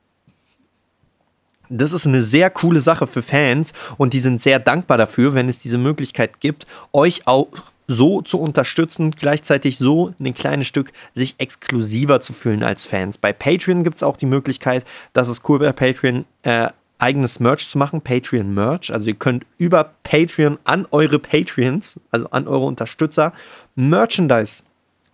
Das 1.75 1.93
ist 1.93 2.07
eine 2.07 2.21
sehr 2.21 2.51
coole 2.51 2.81
Sache 2.81 3.07
für 3.07 3.23
Fans 3.23 3.73
und 3.97 4.13
die 4.13 4.21
sind 4.21 4.43
sehr 4.43 4.59
dankbar 4.59 4.99
dafür, 4.99 5.33
wenn 5.33 5.49
es 5.49 5.59
diese 5.59 5.79
Möglichkeit 5.79 6.39
gibt, 6.41 6.67
euch 6.93 7.27
auch 7.27 7.49
so 7.87 8.23
zu 8.23 8.39
unterstützen, 8.39 9.11
gleichzeitig 9.11 9.79
so 9.79 10.15
ein 10.21 10.35
kleines 10.35 10.67
Stück 10.67 10.93
sich 11.15 11.35
exklusiver 11.39 12.21
zu 12.21 12.33
fühlen 12.33 12.63
als 12.63 12.85
Fans. 12.85 13.19
Bei 13.19 13.33
Patreon 13.33 13.85
gibt 13.85 13.97
es 13.97 14.03
auch 14.03 14.17
die 14.17 14.27
Möglichkeit, 14.27 14.85
dass 15.13 15.29
es 15.29 15.43
cool 15.49 15.59
bei 15.59 15.73
Patreon 15.73 16.25
äh, 16.43 16.69
eigenes 16.99 17.41
Merch 17.41 17.69
zu 17.69 17.79
machen, 17.79 18.01
Patreon 18.01 18.55
Merch. 18.55 18.93
Also 18.93 19.09
ihr 19.09 19.15
könnt 19.15 19.45
über 19.59 19.93
Patreon 20.05 20.59
an 20.65 20.87
eure 20.93 21.19
Patreons, 21.19 21.99
also 22.11 22.29
an 22.31 22.47
eure 22.47 22.65
Unterstützer, 22.65 23.33
Merchandise 23.75 24.63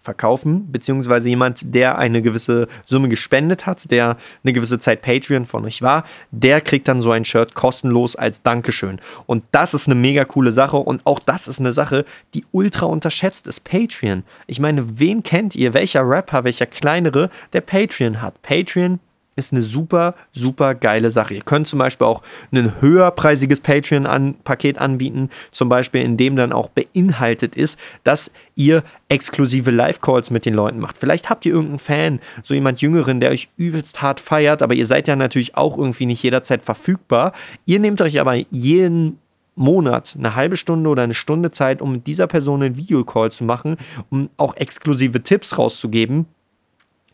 verkaufen, 0.08 0.72
beziehungsweise 0.72 1.28
jemand, 1.28 1.74
der 1.74 1.98
eine 1.98 2.22
gewisse 2.22 2.66
Summe 2.86 3.10
gespendet 3.10 3.66
hat, 3.66 3.90
der 3.90 4.16
eine 4.42 4.54
gewisse 4.54 4.78
Zeit 4.78 5.02
Patreon 5.02 5.44
von 5.44 5.66
euch 5.66 5.82
war, 5.82 6.04
der 6.30 6.62
kriegt 6.62 6.88
dann 6.88 7.02
so 7.02 7.10
ein 7.10 7.26
Shirt 7.26 7.54
kostenlos 7.54 8.16
als 8.16 8.42
Dankeschön. 8.42 9.00
Und 9.26 9.44
das 9.50 9.74
ist 9.74 9.86
eine 9.86 9.96
mega 9.96 10.24
coole 10.24 10.50
Sache 10.50 10.78
und 10.78 11.02
auch 11.04 11.18
das 11.18 11.46
ist 11.46 11.60
eine 11.60 11.74
Sache, 11.74 12.06
die 12.32 12.46
ultra 12.52 12.86
unterschätzt 12.86 13.46
ist. 13.48 13.64
Patreon. 13.64 14.22
Ich 14.46 14.60
meine, 14.60 14.98
wen 14.98 15.22
kennt 15.22 15.54
ihr? 15.54 15.74
Welcher 15.74 16.08
Rapper, 16.08 16.44
welcher 16.44 16.64
kleinere, 16.64 17.28
der 17.52 17.60
Patreon 17.60 18.22
hat? 18.22 18.40
Patreon 18.40 19.00
ist 19.38 19.52
eine 19.52 19.62
super, 19.62 20.14
super 20.32 20.74
geile 20.74 21.10
Sache. 21.10 21.34
Ihr 21.34 21.42
könnt 21.42 21.68
zum 21.68 21.78
Beispiel 21.78 22.06
auch 22.06 22.22
ein 22.52 22.80
höherpreisiges 22.80 23.60
Patreon-Paket 23.60 24.78
anbieten, 24.78 25.30
zum 25.52 25.68
Beispiel 25.68 26.02
in 26.02 26.16
dem 26.16 26.36
dann 26.36 26.52
auch 26.52 26.68
beinhaltet 26.68 27.56
ist, 27.56 27.78
dass 28.04 28.30
ihr 28.56 28.82
exklusive 29.08 29.70
Live-Calls 29.70 30.30
mit 30.30 30.44
den 30.44 30.54
Leuten 30.54 30.80
macht. 30.80 30.98
Vielleicht 30.98 31.30
habt 31.30 31.46
ihr 31.46 31.52
irgendeinen 31.52 31.78
Fan, 31.78 32.20
so 32.42 32.54
jemand 32.54 32.80
Jüngeren, 32.80 33.20
der 33.20 33.30
euch 33.30 33.48
übelst 33.56 34.02
hart 34.02 34.20
feiert, 34.20 34.62
aber 34.62 34.74
ihr 34.74 34.86
seid 34.86 35.08
ja 35.08 35.16
natürlich 35.16 35.56
auch 35.56 35.78
irgendwie 35.78 36.06
nicht 36.06 36.22
jederzeit 36.22 36.62
verfügbar. 36.64 37.32
Ihr 37.64 37.78
nehmt 37.78 38.00
euch 38.02 38.20
aber 38.20 38.34
jeden 38.50 39.18
Monat 39.54 40.14
eine 40.18 40.34
halbe 40.34 40.56
Stunde 40.56 40.88
oder 40.88 41.02
eine 41.02 41.14
Stunde 41.14 41.50
Zeit, 41.50 41.82
um 41.82 41.92
mit 41.92 42.06
dieser 42.06 42.26
Person 42.26 42.62
einen 42.62 42.76
Videocall 42.76 43.30
zu 43.30 43.44
machen, 43.44 43.76
um 44.10 44.30
auch 44.36 44.56
exklusive 44.56 45.22
Tipps 45.22 45.58
rauszugeben 45.58 46.26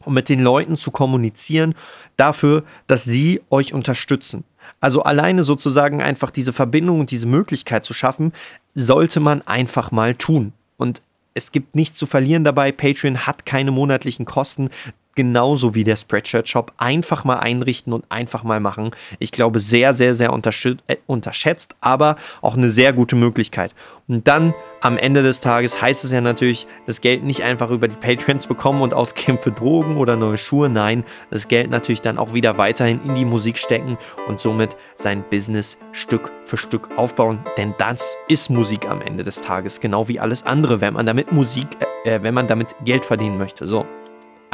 um 0.06 0.14
mit 0.14 0.28
den 0.28 0.42
Leuten 0.42 0.76
zu 0.76 0.90
kommunizieren 0.90 1.74
dafür, 2.16 2.64
dass 2.86 3.04
sie 3.04 3.40
euch 3.50 3.74
unterstützen. 3.74 4.44
Also 4.80 5.02
alleine 5.02 5.44
sozusagen 5.44 6.02
einfach 6.02 6.30
diese 6.30 6.52
Verbindung 6.52 7.00
und 7.00 7.10
diese 7.10 7.26
Möglichkeit 7.26 7.84
zu 7.84 7.94
schaffen, 7.94 8.32
sollte 8.74 9.20
man 9.20 9.42
einfach 9.42 9.90
mal 9.90 10.14
tun. 10.14 10.52
Und 10.76 11.02
es 11.34 11.52
gibt 11.52 11.74
nichts 11.74 11.96
zu 11.96 12.06
verlieren 12.06 12.44
dabei. 12.44 12.72
Patreon 12.72 13.26
hat 13.26 13.44
keine 13.46 13.70
monatlichen 13.70 14.24
Kosten 14.24 14.70
genauso 15.14 15.74
wie 15.74 15.84
der 15.84 15.96
Spreadshirt-Shop 15.96 16.72
einfach 16.78 17.24
mal 17.24 17.36
einrichten 17.36 17.92
und 17.92 18.04
einfach 18.10 18.42
mal 18.42 18.60
machen. 18.60 18.90
Ich 19.18 19.32
glaube, 19.32 19.58
sehr, 19.58 19.92
sehr, 19.92 20.14
sehr 20.14 20.30
äh, 20.30 20.96
unterschätzt, 21.06 21.76
aber 21.80 22.16
auch 22.42 22.56
eine 22.56 22.70
sehr 22.70 22.92
gute 22.92 23.16
Möglichkeit. 23.16 23.74
Und 24.06 24.28
dann 24.28 24.54
am 24.82 24.98
Ende 24.98 25.22
des 25.22 25.40
Tages 25.40 25.80
heißt 25.80 26.04
es 26.04 26.12
ja 26.12 26.20
natürlich, 26.20 26.66
das 26.86 27.00
Geld 27.00 27.24
nicht 27.24 27.42
einfach 27.42 27.70
über 27.70 27.88
die 27.88 27.96
Patreons 27.96 28.46
bekommen 28.46 28.82
und 28.82 28.92
ausgeben 28.92 29.38
für 29.38 29.50
Drogen 29.50 29.96
oder 29.96 30.16
neue 30.16 30.36
Schuhe. 30.36 30.68
Nein, 30.68 31.04
das 31.30 31.48
Geld 31.48 31.70
natürlich 31.70 32.02
dann 32.02 32.18
auch 32.18 32.34
wieder 32.34 32.58
weiterhin 32.58 33.00
in 33.04 33.14
die 33.14 33.24
Musik 33.24 33.56
stecken 33.56 33.96
und 34.28 34.40
somit 34.40 34.76
sein 34.94 35.24
Business 35.30 35.78
Stück 35.92 36.32
für 36.44 36.58
Stück 36.58 36.90
aufbauen. 36.96 37.44
Denn 37.56 37.74
das 37.78 38.16
ist 38.28 38.50
Musik 38.50 38.86
am 38.88 39.00
Ende 39.00 39.24
des 39.24 39.40
Tages, 39.40 39.80
genau 39.80 40.08
wie 40.08 40.20
alles 40.20 40.42
andere, 40.42 40.80
wenn 40.80 40.94
man 40.94 41.06
damit 41.06 41.32
Musik, 41.32 41.66
äh, 42.04 42.16
äh 42.16 42.22
wenn 42.22 42.34
man 42.34 42.46
damit 42.46 42.74
Geld 42.84 43.04
verdienen 43.04 43.38
möchte. 43.38 43.66
So 43.66 43.86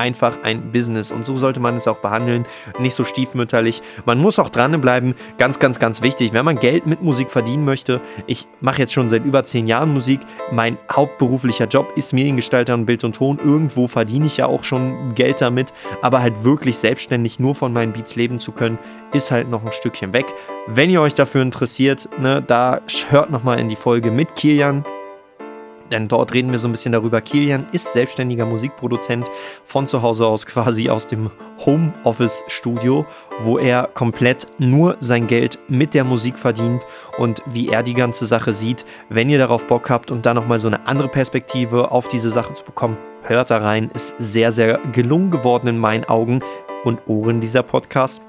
einfach 0.00 0.38
ein 0.42 0.72
Business 0.72 1.12
und 1.12 1.24
so 1.24 1.36
sollte 1.36 1.60
man 1.60 1.76
es 1.76 1.86
auch 1.86 1.98
behandeln, 1.98 2.46
nicht 2.78 2.94
so 2.94 3.04
stiefmütterlich. 3.04 3.82
Man 4.06 4.18
muss 4.18 4.38
auch 4.38 4.48
dranbleiben, 4.48 5.14
ganz, 5.38 5.58
ganz, 5.58 5.78
ganz 5.78 6.02
wichtig, 6.02 6.32
wenn 6.32 6.44
man 6.44 6.58
Geld 6.58 6.86
mit 6.86 7.02
Musik 7.02 7.30
verdienen 7.30 7.64
möchte. 7.64 8.00
Ich 8.26 8.48
mache 8.60 8.80
jetzt 8.80 8.92
schon 8.92 9.08
seit 9.08 9.24
über 9.24 9.44
zehn 9.44 9.66
Jahren 9.66 9.92
Musik. 9.92 10.20
Mein 10.50 10.78
hauptberuflicher 10.90 11.66
Job 11.66 11.92
ist 11.96 12.12
Mediengestalter 12.12 12.74
und 12.74 12.86
Bild 12.86 13.04
und 13.04 13.14
Ton. 13.14 13.38
Irgendwo 13.38 13.86
verdiene 13.86 14.26
ich 14.26 14.38
ja 14.38 14.46
auch 14.46 14.64
schon 14.64 15.14
Geld 15.14 15.40
damit, 15.40 15.72
aber 16.02 16.22
halt 16.22 16.44
wirklich 16.44 16.78
selbstständig 16.78 17.38
nur 17.38 17.54
von 17.54 17.72
meinen 17.72 17.92
Beats 17.92 18.16
leben 18.16 18.38
zu 18.38 18.52
können, 18.52 18.78
ist 19.12 19.30
halt 19.30 19.50
noch 19.50 19.64
ein 19.64 19.72
Stückchen 19.72 20.12
weg. 20.12 20.26
Wenn 20.66 20.88
ihr 20.90 21.02
euch 21.02 21.14
dafür 21.14 21.42
interessiert, 21.42 22.08
ne, 22.18 22.42
da 22.46 22.80
hört 23.10 23.30
nochmal 23.30 23.60
in 23.60 23.68
die 23.68 23.76
Folge 23.76 24.10
mit 24.10 24.34
Kilian 24.34 24.84
denn 25.90 26.08
dort 26.08 26.32
reden 26.32 26.52
wir 26.52 26.58
so 26.58 26.68
ein 26.68 26.72
bisschen 26.72 26.92
darüber. 26.92 27.20
Kilian 27.20 27.66
ist 27.72 27.92
selbstständiger 27.92 28.46
Musikproduzent 28.46 29.28
von 29.64 29.86
zu 29.86 30.02
Hause 30.02 30.26
aus, 30.26 30.46
quasi 30.46 30.88
aus 30.88 31.06
dem 31.06 31.30
Homeoffice-Studio, 31.64 33.04
wo 33.40 33.58
er 33.58 33.88
komplett 33.94 34.46
nur 34.58 34.96
sein 35.00 35.26
Geld 35.26 35.58
mit 35.68 35.94
der 35.94 36.04
Musik 36.04 36.38
verdient 36.38 36.84
und 37.18 37.42
wie 37.46 37.68
er 37.68 37.82
die 37.82 37.94
ganze 37.94 38.26
Sache 38.26 38.52
sieht. 38.52 38.84
Wenn 39.08 39.28
ihr 39.28 39.38
darauf 39.38 39.66
Bock 39.66 39.90
habt 39.90 40.10
und 40.10 40.24
da 40.24 40.34
nochmal 40.34 40.58
so 40.58 40.68
eine 40.68 40.86
andere 40.86 41.08
Perspektive 41.08 41.90
auf 41.90 42.08
diese 42.08 42.30
Sache 42.30 42.54
zu 42.54 42.64
bekommen, 42.64 42.96
hört 43.22 43.50
da 43.50 43.58
rein. 43.58 43.90
Ist 43.94 44.14
sehr, 44.18 44.52
sehr 44.52 44.78
gelungen 44.92 45.30
geworden 45.30 45.66
in 45.66 45.78
meinen 45.78 46.04
Augen 46.04 46.40
und 46.84 47.00
Ohren 47.06 47.40
dieser 47.40 47.62
Podcast. 47.62 48.22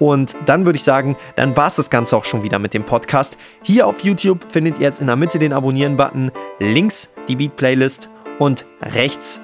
Und 0.00 0.36
dann 0.46 0.66
würde 0.66 0.78
ich 0.78 0.82
sagen, 0.82 1.16
dann 1.36 1.56
war 1.56 1.68
es 1.68 1.76
das 1.76 1.90
Ganze 1.90 2.16
auch 2.16 2.24
schon 2.24 2.42
wieder 2.42 2.58
mit 2.58 2.74
dem 2.74 2.82
Podcast. 2.82 3.38
Hier 3.62 3.86
auf 3.86 4.02
YouTube 4.02 4.50
findet 4.50 4.78
ihr 4.78 4.86
jetzt 4.86 5.00
in 5.00 5.06
der 5.06 5.14
Mitte 5.14 5.38
den 5.38 5.52
Abonnieren-Button, 5.52 6.32
links 6.58 7.10
die 7.28 7.36
Beat-Playlist 7.36 8.10
und 8.40 8.66
rechts 8.82 9.40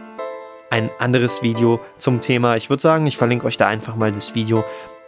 ein 0.71 0.91
anderes 0.99 1.43
Video 1.43 1.79
zum 1.97 2.21
Thema. 2.21 2.57
Ich 2.57 2.71
würde 2.71 2.83
sagen, 2.83 3.07
ich 3.07 3.17
verlinke 3.17 3.47
euch 3.47 3.57
da 3.57 3.69
einfach 3.69 3.95
mal 3.95 4.11
das 4.11 4.35
Video 4.35 4.65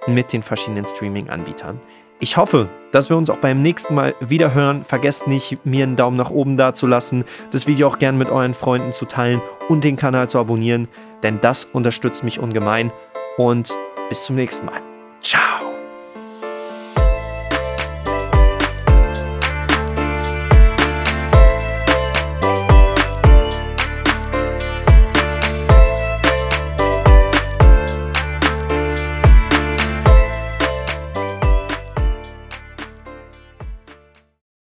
mit 0.06 0.32
den 0.32 0.42
verschiedenen 0.42 0.86
Streaming-Anbietern. 0.86 1.80
Ich 2.20 2.36
hoffe, 2.36 2.68
dass 2.90 3.10
wir 3.10 3.16
uns 3.16 3.30
auch 3.30 3.36
beim 3.36 3.62
nächsten 3.62 3.94
Mal 3.94 4.14
wieder 4.20 4.52
hören. 4.52 4.84
Vergesst 4.84 5.26
nicht, 5.26 5.64
mir 5.64 5.84
einen 5.84 5.96
Daumen 5.96 6.16
nach 6.16 6.30
oben 6.30 6.56
da 6.56 6.74
zu 6.74 6.86
lassen, 6.86 7.24
das 7.52 7.66
Video 7.66 7.88
auch 7.88 7.98
gerne 7.98 8.18
mit 8.18 8.28
euren 8.28 8.54
Freunden 8.54 8.92
zu 8.92 9.04
teilen 9.06 9.40
und 9.68 9.84
den 9.84 9.96
Kanal 9.96 10.28
zu 10.28 10.38
abonnieren, 10.38 10.88
denn 11.22 11.40
das 11.40 11.64
unterstützt 11.64 12.24
mich 12.24 12.40
ungemein. 12.40 12.92
Und 13.36 13.76
bis 14.08 14.24
zum 14.24 14.34
nächsten 14.36 14.66
Mal. 14.66 14.87
Ciao. 15.20 15.67